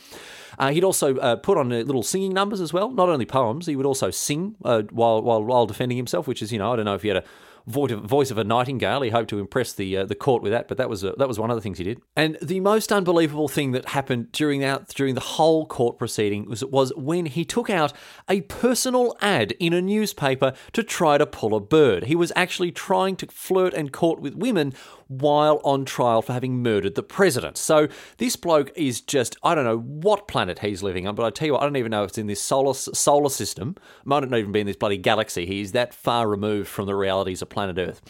uh, 0.58 0.72
he'd 0.72 0.86
also 0.86 1.18
uh, 1.18 1.36
put 1.36 1.58
on 1.58 1.70
uh, 1.74 1.80
little 1.80 2.04
singing 2.04 2.34
numbers 2.34 2.62
as 2.62 2.72
well, 2.72 2.90
not 2.90 3.10
only 3.10 3.26
poems. 3.26 3.66
He 3.66 3.76
would 3.76 3.86
also 3.86 4.12
sing 4.12 4.56
uh, 4.64 4.84
while 4.92 5.22
while 5.22 5.44
while 5.44 5.66
defending 5.66 5.98
himself, 5.98 6.26
which 6.26 6.42
is 6.42 6.54
you 6.54 6.60
know 6.60 6.72
I 6.72 6.78
don't 6.78 6.86
know 6.86 6.96
if 6.96 7.02
he 7.02 7.10
had 7.10 7.18
a 7.18 7.24
voice 7.68 8.32
of 8.32 8.38
a 8.38 8.44
nightingale. 8.44 9.02
He 9.02 9.10
hoped 9.10 9.30
to 9.30 9.40
impress 9.40 9.74
the 9.74 9.98
uh, 9.98 10.06
the 10.06 10.16
court 10.16 10.42
with 10.42 10.52
that, 10.52 10.68
but 10.68 10.78
that 10.78 10.90
was 10.90 11.04
uh, 11.04 11.14
that 11.18 11.28
was 11.28 11.38
one 11.38 11.52
of 11.52 11.58
the 11.58 11.62
things 11.62 11.78
he 11.78 11.84
did. 11.84 12.02
And 12.16 12.38
the 12.42 12.60
most 12.62 12.92
unbelievable 12.92 13.48
thing 13.48 13.72
that 13.74 13.90
happened 13.90 14.32
during 14.32 14.62
that 14.62 14.90
during 14.90 15.16
the 15.16 15.22
whole 15.22 15.66
court 15.66 15.98
proceeding 15.98 16.48
was 16.48 16.64
was 16.66 16.94
when 16.96 17.26
he 17.26 17.44
took 17.44 17.70
out 17.70 17.94
a 18.30 18.42
personal 18.42 19.16
ad 19.22 19.52
in 19.60 19.74
a 19.74 19.82
newspaper 19.82 20.54
to 20.74 20.84
try 20.84 21.18
to 21.18 21.26
pull 21.26 21.54
a 21.54 21.60
bird. 21.60 22.06
He 22.06 22.16
was 22.16 22.32
actually 22.36 22.72
trying 22.72 23.16
to 23.18 23.28
flirt 23.28 23.74
and 23.74 23.92
court 23.92 24.22
with 24.22 24.36
women 24.36 24.74
while 25.08 25.62
on 25.64 25.86
trial 25.86 26.22
for 26.22 26.34
having 26.34 26.62
murdered 26.62 26.96
the 26.96 27.04
president. 27.04 27.58
So 27.58 27.88
this 28.18 28.36
bloke 28.36 28.72
is 28.76 29.02
just, 29.02 29.38
I 29.44 29.56
don't 29.56 29.66
know 29.66 29.80
what 29.80 30.28
planet 30.28 30.60
he's 30.60 30.84
living 30.84 31.08
on, 31.08 31.16
but 31.16 31.26
I 31.26 31.30
tell 31.30 31.48
you 31.48 31.54
what, 31.54 31.62
I 31.62 31.66
don't 31.66 31.78
even 31.78 31.92
know 31.92 32.04
if 32.04 32.10
it's 32.10 32.18
in 32.18 32.28
this 32.28 32.42
solar, 32.42 32.74
solar 32.74 33.30
system. 33.30 33.76
Might 34.06 34.28
not 34.28 34.38
even 34.38 34.52
be 34.52 34.62
in 34.62 34.68
this 34.68 34.76
bloody 34.76 34.98
galaxy. 34.98 35.46
He's 35.46 35.72
that 35.72 35.94
far 35.94 36.28
removed 36.28 36.68
from 36.68 36.86
the 36.86 36.96
realities 36.96 37.42
of 37.42 37.50
planet 37.50 37.78
Earth. 37.78 38.02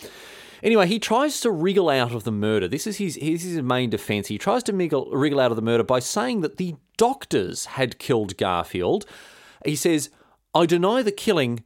Anyway, 0.64 0.88
he 0.88 0.98
tries 0.98 1.40
to 1.42 1.52
wriggle 1.52 1.90
out 1.90 2.14
of 2.14 2.24
the 2.24 2.32
murder. 2.32 2.68
This 2.68 2.88
is 2.88 2.98
his, 2.98 3.16
this 3.16 3.46
is 3.46 3.56
his 3.56 3.62
main 3.62 3.92
defense. 3.92 4.28
He 4.28 4.40
tries 4.40 4.64
to 4.64 4.74
wriggle, 4.74 5.12
wriggle 5.12 5.40
out 5.40 5.52
of 5.52 5.56
the 5.56 5.62
murder 5.62 5.84
by 5.84 6.00
saying 6.00 6.42
that 6.42 6.58
the 6.58 6.76
doctors 6.98 7.66
had 7.66 8.00
killed 8.00 8.38
Garfield. 8.38 9.06
He 9.64 9.76
says, 9.76 10.10
I 10.56 10.66
deny 10.66 11.04
the 11.04 11.12
killing, 11.12 11.64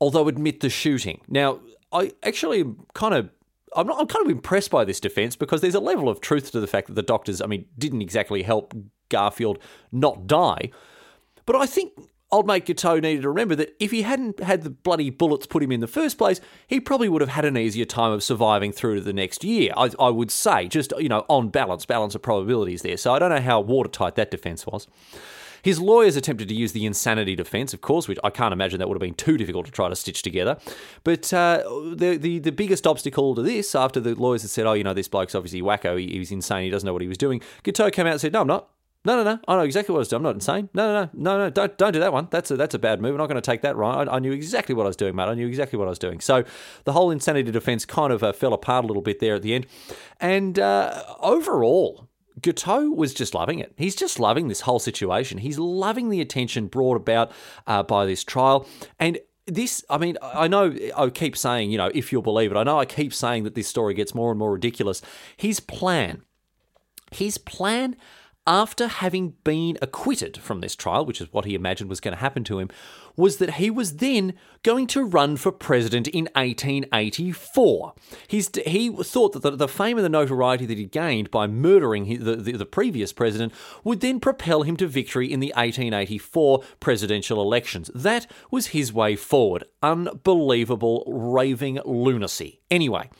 although 0.00 0.26
admit 0.26 0.60
the 0.60 0.70
shooting. 0.70 1.20
Now, 1.28 1.60
I 1.92 2.12
actually 2.22 2.64
kind 2.94 3.12
of 3.12 3.30
I'm, 3.76 3.86
not, 3.86 4.00
I'm 4.00 4.06
kind 4.06 4.24
of 4.24 4.30
impressed 4.30 4.70
by 4.70 4.84
this 4.84 5.00
defense 5.00 5.36
because 5.36 5.60
there's 5.60 5.74
a 5.74 5.80
level 5.80 6.08
of 6.08 6.20
truth 6.20 6.50
to 6.52 6.60
the 6.60 6.66
fact 6.66 6.88
that 6.88 6.94
the 6.94 7.02
doctors, 7.02 7.40
I 7.40 7.46
mean, 7.46 7.66
didn't 7.78 8.02
exactly 8.02 8.42
help 8.42 8.74
Garfield 9.08 9.58
not 9.92 10.26
die. 10.26 10.70
But 11.46 11.56
I 11.56 11.66
think 11.66 11.92
old 12.32 12.46
mate 12.46 12.66
Guiteau 12.66 13.00
needed 13.00 13.22
to 13.22 13.28
remember 13.28 13.56
that 13.56 13.74
if 13.80 13.90
he 13.90 14.02
hadn't 14.02 14.40
had 14.40 14.62
the 14.62 14.70
bloody 14.70 15.10
bullets 15.10 15.46
put 15.46 15.62
him 15.62 15.72
in 15.72 15.80
the 15.80 15.86
first 15.86 16.18
place, 16.18 16.40
he 16.66 16.80
probably 16.80 17.08
would 17.08 17.20
have 17.20 17.30
had 17.30 17.44
an 17.44 17.56
easier 17.56 17.84
time 17.84 18.12
of 18.12 18.22
surviving 18.22 18.72
through 18.72 18.96
to 18.96 19.00
the 19.00 19.12
next 19.12 19.44
year. 19.44 19.72
I, 19.76 19.90
I 19.98 20.10
would 20.10 20.30
say, 20.30 20.68
just 20.68 20.92
you 20.98 21.08
know, 21.08 21.24
on 21.28 21.48
balance, 21.48 21.86
balance 21.86 22.14
of 22.14 22.22
probabilities 22.22 22.82
there. 22.82 22.96
So 22.96 23.12
I 23.12 23.18
don't 23.18 23.30
know 23.30 23.40
how 23.40 23.60
watertight 23.60 24.14
that 24.16 24.30
defence 24.30 24.66
was. 24.66 24.86
His 25.62 25.80
lawyers 25.80 26.16
attempted 26.16 26.48
to 26.48 26.54
use 26.54 26.72
the 26.72 26.86
insanity 26.86 27.36
defence, 27.36 27.74
of 27.74 27.80
course, 27.80 28.08
which 28.08 28.18
I 28.24 28.30
can't 28.30 28.52
imagine 28.52 28.78
that 28.78 28.88
would 28.88 28.96
have 28.96 29.00
been 29.00 29.14
too 29.14 29.36
difficult 29.36 29.66
to 29.66 29.72
try 29.72 29.88
to 29.88 29.96
stitch 29.96 30.22
together. 30.22 30.56
But 31.04 31.32
uh, 31.32 31.62
the, 31.94 32.16
the 32.16 32.38
the 32.38 32.52
biggest 32.52 32.86
obstacle 32.86 33.34
to 33.34 33.42
this, 33.42 33.74
after 33.74 34.00
the 34.00 34.14
lawyers 34.14 34.42
had 34.42 34.50
said, 34.50 34.66
"Oh, 34.66 34.72
you 34.72 34.84
know, 34.84 34.94
this 34.94 35.08
bloke's 35.08 35.34
obviously 35.34 35.62
wacko. 35.62 35.98
He, 35.98 36.18
he's 36.18 36.30
insane. 36.30 36.64
He 36.64 36.70
doesn't 36.70 36.86
know 36.86 36.92
what 36.92 37.02
he 37.02 37.08
was 37.08 37.18
doing," 37.18 37.40
Guiteau 37.62 37.90
came 37.90 38.06
out 38.06 38.12
and 38.12 38.20
said, 38.20 38.32
"No, 38.32 38.42
I'm 38.42 38.46
not. 38.46 38.68
No, 39.02 39.16
no, 39.16 39.24
no. 39.24 39.40
I 39.48 39.56
know 39.56 39.62
exactly 39.62 39.94
what 39.94 39.98
I 39.98 40.00
was 40.00 40.08
doing. 40.08 40.18
I'm 40.18 40.24
not 40.24 40.34
insane. 40.34 40.68
No, 40.74 40.92
no, 40.92 41.10
no, 41.14 41.38
no, 41.38 41.44
no. 41.44 41.50
Don't, 41.50 41.78
don't 41.78 41.92
do 41.92 42.00
that 42.00 42.12
one. 42.12 42.28
That's 42.30 42.50
a, 42.50 42.56
that's 42.58 42.74
a 42.74 42.78
bad 42.78 43.00
move. 43.00 43.12
I'm 43.12 43.16
not 43.16 43.28
going 43.28 43.40
to 43.40 43.40
take 43.40 43.62
that 43.62 43.74
right. 43.74 44.06
I, 44.06 44.16
I, 44.16 44.18
knew 44.18 44.32
exactly 44.32 44.74
what 44.74 44.84
I 44.84 44.88
was 44.88 44.96
doing, 44.96 45.16
mate. 45.16 45.24
I 45.24 45.32
knew 45.32 45.46
exactly 45.46 45.78
what 45.78 45.86
I 45.86 45.88
was 45.88 45.98
doing. 45.98 46.20
So 46.20 46.44
the 46.84 46.92
whole 46.92 47.10
insanity 47.10 47.50
defence 47.50 47.86
kind 47.86 48.12
of 48.12 48.22
uh, 48.22 48.34
fell 48.34 48.52
apart 48.52 48.84
a 48.84 48.86
little 48.86 49.02
bit 49.02 49.18
there 49.18 49.36
at 49.36 49.42
the 49.42 49.54
end. 49.54 49.66
And 50.20 50.58
uh, 50.58 51.02
overall, 51.20 52.09
Guiteau 52.40 52.90
was 52.90 53.14
just 53.14 53.34
loving 53.34 53.58
it. 53.58 53.72
He's 53.76 53.96
just 53.96 54.18
loving 54.18 54.48
this 54.48 54.62
whole 54.62 54.78
situation. 54.78 55.38
He's 55.38 55.58
loving 55.58 56.10
the 56.10 56.20
attention 56.20 56.66
brought 56.66 56.96
about 56.96 57.32
uh, 57.66 57.82
by 57.82 58.06
this 58.06 58.24
trial. 58.24 58.66
And 58.98 59.18
this, 59.46 59.84
I 59.90 59.98
mean, 59.98 60.16
I 60.22 60.48
know 60.48 60.74
I 60.96 61.10
keep 61.10 61.36
saying, 61.36 61.70
you 61.70 61.78
know, 61.78 61.90
if 61.94 62.12
you'll 62.12 62.22
believe 62.22 62.50
it, 62.50 62.56
I 62.56 62.62
know 62.62 62.78
I 62.78 62.84
keep 62.84 63.12
saying 63.12 63.44
that 63.44 63.54
this 63.54 63.68
story 63.68 63.94
gets 63.94 64.14
more 64.14 64.30
and 64.30 64.38
more 64.38 64.52
ridiculous. 64.52 65.02
His 65.36 65.60
plan, 65.60 66.22
his 67.10 67.38
plan 67.38 67.96
after 68.46 68.88
having 68.88 69.34
been 69.44 69.76
acquitted 69.82 70.38
from 70.38 70.60
this 70.60 70.74
trial, 70.74 71.04
which 71.04 71.20
is 71.20 71.32
what 71.32 71.44
he 71.44 71.54
imagined 71.54 71.90
was 71.90 72.00
going 72.00 72.14
to 72.14 72.20
happen 72.20 72.42
to 72.44 72.58
him, 72.58 72.68
was 73.16 73.36
that 73.36 73.54
he 73.54 73.70
was 73.70 73.96
then 73.96 74.32
going 74.62 74.86
to 74.86 75.04
run 75.04 75.36
for 75.36 75.52
president 75.52 76.08
in 76.08 76.24
1884. 76.34 77.94
He's, 78.26 78.50
he 78.66 78.88
thought 78.88 79.32
that 79.32 79.42
the, 79.42 79.50
the 79.50 79.68
fame 79.68 79.98
and 79.98 80.04
the 80.04 80.08
notoriety 80.08 80.66
that 80.66 80.78
he 80.78 80.86
gained 80.86 81.30
by 81.30 81.46
murdering 81.46 82.24
the, 82.24 82.36
the, 82.36 82.52
the 82.52 82.66
previous 82.66 83.12
president 83.12 83.52
would 83.84 84.00
then 84.00 84.20
propel 84.20 84.62
him 84.62 84.76
to 84.78 84.86
victory 84.86 85.30
in 85.30 85.40
the 85.40 85.52
1884 85.56 86.62
presidential 86.80 87.42
elections. 87.42 87.90
That 87.94 88.26
was 88.50 88.68
his 88.68 88.92
way 88.92 89.16
forward. 89.16 89.64
Unbelievable, 89.82 91.04
raving 91.06 91.80
lunacy. 91.84 92.60
Anyway, 92.70 93.10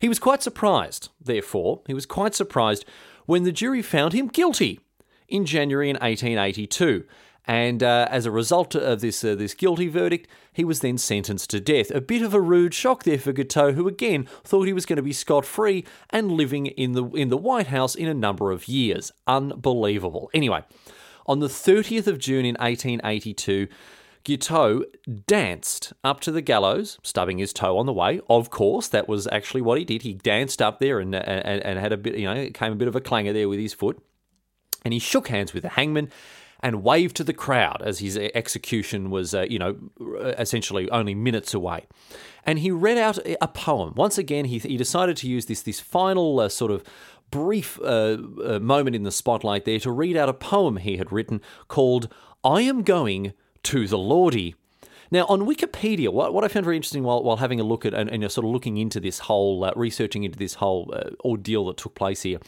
he 0.00 0.08
was 0.08 0.18
quite 0.18 0.42
surprised, 0.42 1.10
therefore, 1.20 1.82
he 1.86 1.94
was 1.94 2.06
quite 2.06 2.34
surprised 2.34 2.84
when 3.32 3.44
the 3.44 3.50
jury 3.50 3.80
found 3.80 4.12
him 4.12 4.28
guilty 4.28 4.78
in 5.26 5.46
January 5.46 5.88
in 5.88 5.96
1882. 5.96 7.02
And 7.46 7.82
uh, 7.82 8.06
as 8.10 8.26
a 8.26 8.30
result 8.30 8.74
of 8.74 9.00
this 9.00 9.24
uh, 9.24 9.34
this 9.34 9.54
guilty 9.54 9.88
verdict, 9.88 10.28
he 10.52 10.64
was 10.66 10.80
then 10.80 10.98
sentenced 10.98 11.48
to 11.48 11.58
death. 11.58 11.90
A 11.92 12.02
bit 12.02 12.20
of 12.20 12.34
a 12.34 12.40
rude 12.42 12.74
shock 12.74 13.04
there 13.04 13.18
for 13.18 13.32
Guiteau, 13.32 13.72
who 13.72 13.88
again 13.88 14.28
thought 14.44 14.66
he 14.66 14.74
was 14.74 14.84
going 14.84 14.98
to 14.98 15.02
be 15.02 15.14
scot 15.14 15.46
free 15.46 15.86
and 16.10 16.32
living 16.32 16.66
in 16.66 16.92
the 16.92 17.06
in 17.22 17.30
the 17.30 17.38
White 17.38 17.68
House 17.68 17.94
in 17.94 18.06
a 18.06 18.12
number 18.12 18.52
of 18.52 18.68
years. 18.68 19.10
Unbelievable. 19.26 20.28
Anyway, 20.34 20.62
on 21.24 21.40
the 21.40 21.48
30th 21.48 22.06
of 22.06 22.18
June 22.18 22.44
in 22.44 22.56
1882. 22.56 23.66
Guiteau 24.24 24.84
danced 25.26 25.92
up 26.04 26.20
to 26.20 26.30
the 26.30 26.40
gallows, 26.40 26.98
stubbing 27.02 27.38
his 27.38 27.52
toe 27.52 27.76
on 27.76 27.86
the 27.86 27.92
way. 27.92 28.20
Of 28.28 28.50
course, 28.50 28.88
that 28.88 29.08
was 29.08 29.26
actually 29.28 29.62
what 29.62 29.78
he 29.78 29.84
did. 29.84 30.02
He 30.02 30.14
danced 30.14 30.62
up 30.62 30.78
there 30.78 31.00
and, 31.00 31.14
and, 31.14 31.62
and 31.62 31.78
had 31.78 31.92
a 31.92 31.96
bit, 31.96 32.16
you 32.16 32.26
know, 32.26 32.34
it 32.34 32.54
came 32.54 32.72
a 32.72 32.76
bit 32.76 32.88
of 32.88 32.96
a 32.96 33.00
clangor 33.00 33.32
there 33.32 33.48
with 33.48 33.58
his 33.58 33.74
foot. 33.74 34.00
And 34.84 34.92
he 34.92 35.00
shook 35.00 35.28
hands 35.28 35.52
with 35.52 35.62
the 35.62 35.70
hangman 35.70 36.10
and 36.60 36.84
waved 36.84 37.16
to 37.16 37.24
the 37.24 37.32
crowd 37.32 37.82
as 37.84 37.98
his 37.98 38.16
execution 38.16 39.10
was, 39.10 39.34
uh, 39.34 39.46
you 39.50 39.58
know, 39.58 39.76
essentially 40.38 40.88
only 40.90 41.14
minutes 41.14 41.52
away. 41.52 41.86
And 42.46 42.60
he 42.60 42.70
read 42.70 42.98
out 42.98 43.18
a 43.40 43.48
poem. 43.48 43.94
Once 43.96 44.18
again, 44.18 44.44
he, 44.44 44.58
he 44.58 44.76
decided 44.76 45.16
to 45.18 45.28
use 45.28 45.46
this, 45.46 45.62
this 45.62 45.80
final 45.80 46.38
uh, 46.38 46.48
sort 46.48 46.70
of 46.70 46.84
brief 47.30 47.80
uh, 47.80 48.18
uh 48.44 48.58
moment 48.60 48.94
in 48.94 49.04
the 49.04 49.10
spotlight 49.10 49.64
there 49.64 49.78
to 49.78 49.90
read 49.90 50.18
out 50.18 50.28
a 50.28 50.34
poem 50.34 50.76
he 50.76 50.98
had 50.98 51.10
written 51.10 51.40
called 51.66 52.12
I 52.44 52.60
Am 52.60 52.82
Going 52.82 53.32
to 53.64 53.86
the 53.86 53.98
Lordy. 53.98 54.54
Now, 55.10 55.26
on 55.26 55.42
Wikipedia, 55.42 56.08
what, 56.08 56.32
what 56.32 56.42
I 56.42 56.48
found 56.48 56.64
very 56.64 56.76
interesting 56.76 57.02
while, 57.02 57.22
while 57.22 57.36
having 57.36 57.60
a 57.60 57.64
look 57.64 57.84
at 57.84 57.92
and, 57.92 58.08
and 58.08 58.32
sort 58.32 58.46
of 58.46 58.50
looking 58.50 58.78
into 58.78 58.98
this 58.98 59.18
whole, 59.18 59.62
uh, 59.62 59.72
researching 59.76 60.24
into 60.24 60.38
this 60.38 60.54
whole 60.54 60.90
uh, 60.94 61.10
ordeal 61.22 61.66
that 61.66 61.76
took 61.76 61.94
place 61.94 62.22
here, 62.22 62.38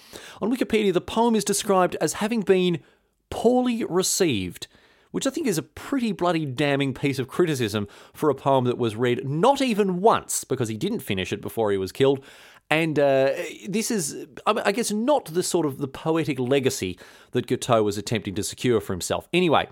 on 0.41 0.51
Wikipedia, 0.51 0.93
the 0.93 1.01
poem 1.01 1.35
is 1.35 1.45
described 1.45 1.95
as 2.01 2.15
having 2.15 2.41
been 2.41 2.81
poorly 3.29 3.85
received, 3.85 4.67
which 5.11 5.27
I 5.27 5.31
think 5.31 5.47
is 5.47 5.59
a 5.59 5.63
pretty 5.63 6.13
bloody 6.13 6.47
damning 6.47 6.95
piece 6.95 7.19
of 7.19 7.29
criticism 7.29 7.87
for 8.15 8.31
a 8.31 8.35
poem 8.35 8.65
that 8.65 8.79
was 8.79 8.97
read 8.97 9.29
not 9.29 9.61
even 9.61 10.01
once, 10.01 10.45
because 10.45 10.69
he 10.69 10.77
didn't 10.79 11.01
finish 11.01 11.35
it 11.35 11.43
before 11.43 11.71
he 11.71 11.77
was 11.77 11.93
killed. 11.93 12.25
And 12.71 12.99
uh, 12.99 13.33
this 13.69 13.91
is, 13.91 14.27
I 14.47 14.73
guess, 14.73 14.91
not 14.91 15.27
the 15.27 15.43
sort 15.43 15.67
of 15.67 15.79
the 15.79 15.87
poetic 15.87 16.39
legacy 16.39 16.99
that 17.33 17.47
Guiteau 17.47 17.83
was 17.83 17.99
attempting 17.99 18.35
to 18.37 18.43
secure 18.43 18.81
for 18.81 18.95
himself. 18.95 19.29
Anyway, 19.35 19.69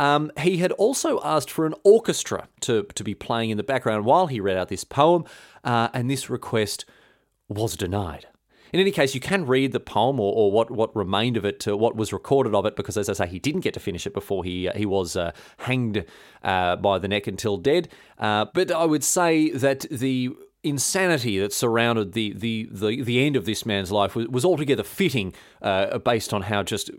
um, 0.00 0.32
he 0.40 0.56
had 0.56 0.72
also 0.72 1.20
asked 1.22 1.50
for 1.50 1.66
an 1.66 1.74
orchestra 1.84 2.48
to, 2.60 2.84
to 2.94 3.04
be 3.04 3.14
playing 3.14 3.50
in 3.50 3.58
the 3.58 3.62
background 3.62 4.06
while 4.06 4.28
he 4.28 4.40
read 4.40 4.56
out 4.56 4.68
this 4.68 4.82
poem, 4.82 5.26
uh, 5.62 5.88
and 5.92 6.10
this 6.10 6.30
request 6.30 6.86
was 7.48 7.76
denied. 7.76 8.26
In 8.72 8.80
any 8.80 8.92
case, 8.92 9.14
you 9.14 9.20
can 9.20 9.44
read 9.44 9.72
the 9.72 9.80
poem 9.80 10.18
or, 10.18 10.32
or 10.32 10.52
what, 10.52 10.70
what 10.70 10.96
remained 10.96 11.36
of 11.36 11.44
it, 11.44 11.60
to 11.60 11.76
what 11.76 11.96
was 11.96 12.14
recorded 12.14 12.54
of 12.54 12.64
it, 12.64 12.76
because 12.76 12.96
as 12.96 13.10
I 13.10 13.12
say, 13.12 13.26
he 13.26 13.38
didn't 13.38 13.60
get 13.60 13.74
to 13.74 13.80
finish 13.80 14.06
it 14.06 14.14
before 14.14 14.42
he 14.42 14.68
uh, 14.68 14.72
he 14.74 14.86
was 14.86 15.16
uh, 15.16 15.32
hanged 15.58 16.04
uh, 16.42 16.76
by 16.76 16.98
the 16.98 17.08
neck 17.08 17.26
until 17.26 17.58
dead. 17.58 17.88
Uh, 18.16 18.46
but 18.54 18.72
I 18.72 18.86
would 18.86 19.04
say 19.04 19.50
that 19.50 19.80
the 19.90 20.30
insanity 20.62 21.38
that 21.38 21.52
surrounded 21.52 22.12
the, 22.12 22.32
the, 22.34 22.68
the, 22.70 23.02
the 23.02 23.24
end 23.24 23.36
of 23.36 23.44
this 23.44 23.64
man's 23.64 23.90
life 23.90 24.14
was, 24.14 24.28
was 24.28 24.44
altogether 24.44 24.82
fitting 24.82 25.32
uh, 25.62 25.98
based 25.98 26.32
on 26.32 26.42
how 26.42 26.62
just 26.62 26.90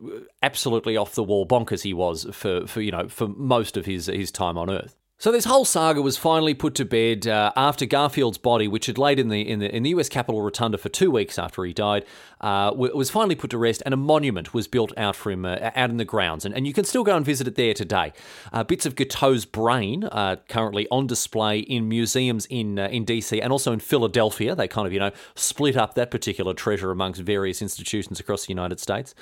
absolutely 0.42 0.98
off 0.98 1.14
the 1.16 1.24
wall 1.24 1.46
bonkers 1.46 1.84
he 1.84 1.94
was 1.94 2.26
for, 2.32 2.66
for 2.68 2.82
you 2.82 2.92
know 2.92 3.08
for 3.08 3.28
most 3.28 3.78
of 3.78 3.86
his 3.86 4.08
his 4.08 4.32
time 4.32 4.58
on 4.58 4.70
earth. 4.70 4.96
So 5.22 5.32
this 5.32 5.46
whole 5.46 5.66
saga 5.66 6.02
was 6.02 6.18
finally 6.18 6.56
put 6.56 6.74
to 6.74 6.84
bed 6.84 7.28
uh, 7.28 7.52
after 7.56 7.86
Garfield's 7.86 8.40
body, 8.40 8.68
which 8.68 8.88
had 8.88 8.98
laid 8.98 9.20
in 9.20 9.30
the 9.30 9.48
in 9.48 9.60
the 9.60 9.70
in 9.70 9.84
the 9.84 9.92
U.S. 9.92 10.10
Capitol 10.10 10.42
rotunda 10.42 10.80
for 10.80 10.90
two 10.90 11.12
weeks 11.12 11.38
after 11.38 11.64
he 11.64 11.74
died, 11.74 12.06
uh, 12.40 12.72
was 12.76 13.12
finally 13.12 13.36
put 13.36 13.52
to 13.52 13.60
rest, 13.60 13.84
and 13.86 13.94
a 13.94 13.98
monument 13.98 14.56
was 14.56 14.68
built 14.68 14.92
out 14.98 15.16
for 15.16 15.30
him 15.30 15.46
uh, 15.46 15.70
out 15.76 15.92
in 15.92 15.98
the 15.98 16.06
grounds, 16.06 16.44
and, 16.44 16.56
and 16.56 16.66
you 16.66 16.74
can 16.74 16.86
still 16.86 17.04
go 17.04 17.16
and 17.16 17.24
visit 17.24 17.48
it 17.48 17.54
there 17.54 17.76
today. 17.76 18.14
Uh, 18.52 18.64
bits 18.64 18.88
of 18.88 18.96
Guiteau's 18.96 19.46
brain 19.46 20.06
are 20.06 20.38
currently 20.38 20.88
on 20.90 21.06
display 21.06 21.60
in 21.60 21.88
museums 21.88 22.48
in 22.48 22.80
uh, 22.80 22.88
in 22.88 23.06
D.C. 23.06 23.40
and 23.40 23.52
also 23.52 23.72
in 23.72 23.80
Philadelphia. 23.80 24.56
They 24.56 24.68
kind 24.68 24.88
of 24.88 24.92
you 24.92 25.00
know 25.00 25.12
split 25.36 25.78
up 25.78 25.94
that 25.94 26.10
particular 26.10 26.56
treasure 26.56 26.90
amongst 26.90 27.22
various 27.22 27.62
institutions 27.62 28.20
across 28.20 28.48
the 28.48 28.54
United 28.54 28.80
States. 28.80 29.14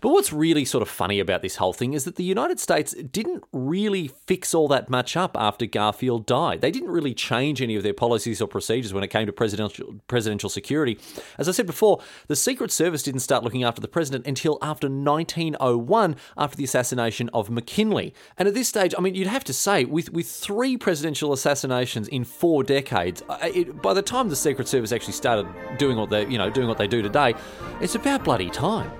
But 0.00 0.10
what's 0.10 0.32
really 0.32 0.64
sort 0.64 0.82
of 0.82 0.88
funny 0.88 1.20
about 1.20 1.42
this 1.42 1.56
whole 1.56 1.72
thing 1.72 1.92
is 1.92 2.04
that 2.04 2.16
the 2.16 2.24
United 2.24 2.58
States 2.58 2.94
didn't 2.94 3.44
really 3.52 4.08
fix 4.08 4.54
all 4.54 4.68
that 4.68 4.88
much 4.88 5.16
up 5.16 5.36
after 5.38 5.66
Garfield 5.66 6.26
died. 6.26 6.60
They 6.60 6.70
didn't 6.70 6.90
really 6.90 7.14
change 7.14 7.60
any 7.60 7.76
of 7.76 7.82
their 7.82 7.92
policies 7.92 8.40
or 8.40 8.48
procedures 8.48 8.94
when 8.94 9.04
it 9.04 9.08
came 9.08 9.26
to 9.26 9.32
presidential 9.32 9.96
presidential 10.08 10.48
security. 10.48 10.98
As 11.38 11.48
I 11.48 11.52
said 11.52 11.66
before, 11.66 12.00
the 12.28 12.36
Secret 12.36 12.70
Service 12.70 13.02
didn't 13.02 13.20
start 13.20 13.44
looking 13.44 13.64
after 13.64 13.80
the 13.80 13.88
president 13.88 14.26
until 14.26 14.58
after 14.62 14.88
1901, 14.88 16.16
after 16.36 16.56
the 16.56 16.64
assassination 16.64 17.28
of 17.34 17.50
McKinley. 17.50 18.14
And 18.38 18.48
at 18.48 18.54
this 18.54 18.68
stage, 18.68 18.94
I 18.96 19.00
mean, 19.00 19.14
you'd 19.14 19.26
have 19.26 19.44
to 19.44 19.52
say, 19.52 19.84
with 19.84 20.10
with 20.12 20.28
three 20.28 20.76
presidential 20.76 21.32
assassinations 21.32 22.08
in 22.08 22.24
four 22.24 22.62
decades, 22.62 23.22
uh, 23.28 23.38
it, 23.42 23.82
by 23.82 23.94
the 23.94 24.02
time 24.02 24.28
the 24.28 24.36
Secret 24.36 24.68
Service 24.68 24.92
actually 24.92 25.12
started 25.12 25.46
doing 25.78 25.96
what 25.96 26.10
they, 26.10 26.26
you 26.26 26.38
know, 26.38 26.48
doing 26.50 26.68
what 26.68 26.78
they 26.78 26.88
do 26.88 27.02
today, 27.02 27.34
it's 27.80 27.94
about 27.94 28.24
bloody 28.24 28.50
time. 28.50 28.90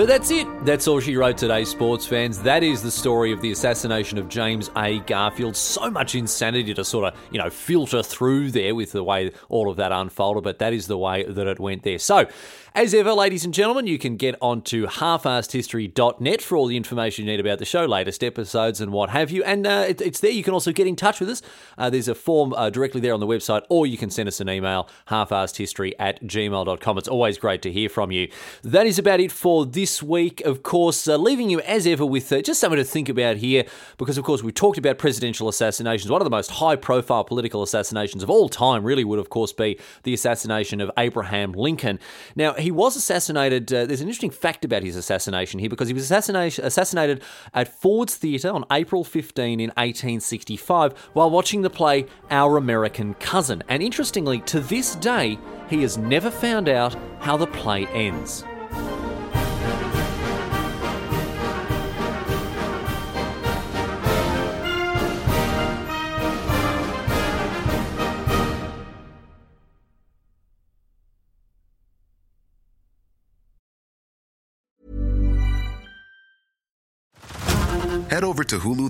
But 0.00 0.08
that's 0.08 0.30
it. 0.30 0.64
That's 0.64 0.88
all 0.88 0.98
she 0.98 1.14
wrote 1.14 1.36
today, 1.36 1.62
sports 1.66 2.06
fans. 2.06 2.38
That 2.40 2.62
is 2.62 2.82
the 2.82 2.90
story 2.90 3.32
of 3.32 3.42
the 3.42 3.52
assassination 3.52 4.16
of 4.16 4.30
James 4.30 4.70
A. 4.74 5.00
Garfield. 5.00 5.54
So 5.54 5.90
much 5.90 6.14
insanity 6.14 6.72
to 6.72 6.84
sort 6.84 7.12
of, 7.12 7.20
you 7.30 7.38
know, 7.38 7.50
filter 7.50 8.02
through 8.02 8.52
there 8.52 8.74
with 8.74 8.92
the 8.92 9.04
way 9.04 9.30
all 9.50 9.70
of 9.70 9.76
that 9.76 9.92
unfolded, 9.92 10.42
but 10.42 10.58
that 10.60 10.72
is 10.72 10.86
the 10.86 10.96
way 10.96 11.24
that 11.24 11.46
it 11.46 11.60
went 11.60 11.82
there. 11.82 11.98
So, 11.98 12.26
as 12.74 12.94
ever, 12.94 13.12
ladies 13.12 13.44
and 13.44 13.52
gentlemen, 13.52 13.88
you 13.88 13.98
can 13.98 14.16
get 14.16 14.36
onto 14.40 14.86
halfassedhistory.net 14.86 16.40
for 16.40 16.56
all 16.56 16.66
the 16.66 16.76
information 16.76 17.26
you 17.26 17.32
need 17.32 17.40
about 17.40 17.58
the 17.58 17.64
show, 17.64 17.84
latest 17.84 18.22
episodes, 18.22 18.80
and 18.80 18.92
what 18.92 19.10
have 19.10 19.32
you. 19.32 19.42
And 19.42 19.66
uh, 19.66 19.86
it, 19.88 20.00
it's 20.00 20.20
there. 20.20 20.30
You 20.30 20.44
can 20.44 20.54
also 20.54 20.70
get 20.70 20.86
in 20.86 20.94
touch 20.94 21.18
with 21.18 21.28
us. 21.28 21.42
Uh, 21.76 21.90
there's 21.90 22.06
a 22.06 22.14
form 22.14 22.54
uh, 22.54 22.70
directly 22.70 23.00
there 23.00 23.12
on 23.12 23.18
the 23.18 23.26
website, 23.26 23.64
or 23.68 23.88
you 23.88 23.98
can 23.98 24.08
send 24.08 24.28
us 24.28 24.40
an 24.40 24.48
email, 24.48 24.88
halfassedhistory 25.08 25.94
at 25.98 26.22
gmail.com. 26.22 26.96
It's 26.96 27.08
always 27.08 27.38
great 27.38 27.60
to 27.62 27.72
hear 27.72 27.88
from 27.88 28.12
you. 28.12 28.30
That 28.62 28.86
is 28.86 29.00
about 29.00 29.18
it 29.18 29.32
for 29.32 29.66
this 29.66 29.89
this 29.90 30.04
week, 30.04 30.40
of 30.42 30.62
course, 30.62 31.08
uh, 31.08 31.16
leaving 31.16 31.50
you 31.50 31.60
as 31.62 31.84
ever 31.84 32.06
with 32.06 32.30
uh, 32.30 32.40
just 32.40 32.60
something 32.60 32.78
to 32.78 32.84
think 32.84 33.08
about 33.08 33.36
here, 33.38 33.64
because, 33.98 34.16
of 34.18 34.22
course, 34.22 34.40
we 34.40 34.52
talked 34.52 34.78
about 34.78 34.98
presidential 34.98 35.48
assassinations. 35.48 36.08
One 36.08 36.20
of 36.20 36.24
the 36.24 36.30
most 36.30 36.48
high 36.48 36.76
profile 36.76 37.24
political 37.24 37.60
assassinations 37.60 38.22
of 38.22 38.30
all 38.30 38.48
time 38.48 38.84
really 38.84 39.02
would, 39.02 39.18
of 39.18 39.30
course, 39.30 39.52
be 39.52 39.80
the 40.04 40.14
assassination 40.14 40.80
of 40.80 40.92
Abraham 40.96 41.50
Lincoln. 41.50 41.98
Now, 42.36 42.52
he 42.52 42.70
was 42.70 42.94
assassinated. 42.94 43.72
Uh, 43.72 43.84
there's 43.84 44.00
an 44.00 44.06
interesting 44.06 44.30
fact 44.30 44.64
about 44.64 44.84
his 44.84 44.94
assassination 44.94 45.58
here, 45.58 45.68
because 45.68 45.88
he 45.88 45.94
was 45.94 46.08
assassinated 46.08 47.20
at 47.52 47.66
Ford's 47.66 48.14
Theatre 48.14 48.50
on 48.50 48.64
April 48.70 49.02
15 49.02 49.58
in 49.58 49.70
1865 49.70 50.96
while 51.14 51.30
watching 51.30 51.62
the 51.62 51.70
play 51.70 52.06
Our 52.30 52.58
American 52.58 53.14
Cousin. 53.14 53.64
And 53.68 53.82
interestingly, 53.82 54.38
to 54.42 54.60
this 54.60 54.94
day, 54.94 55.36
he 55.68 55.82
has 55.82 55.98
never 55.98 56.30
found 56.30 56.68
out 56.68 56.94
how 57.18 57.36
the 57.36 57.48
play 57.48 57.86
ends. 57.86 58.44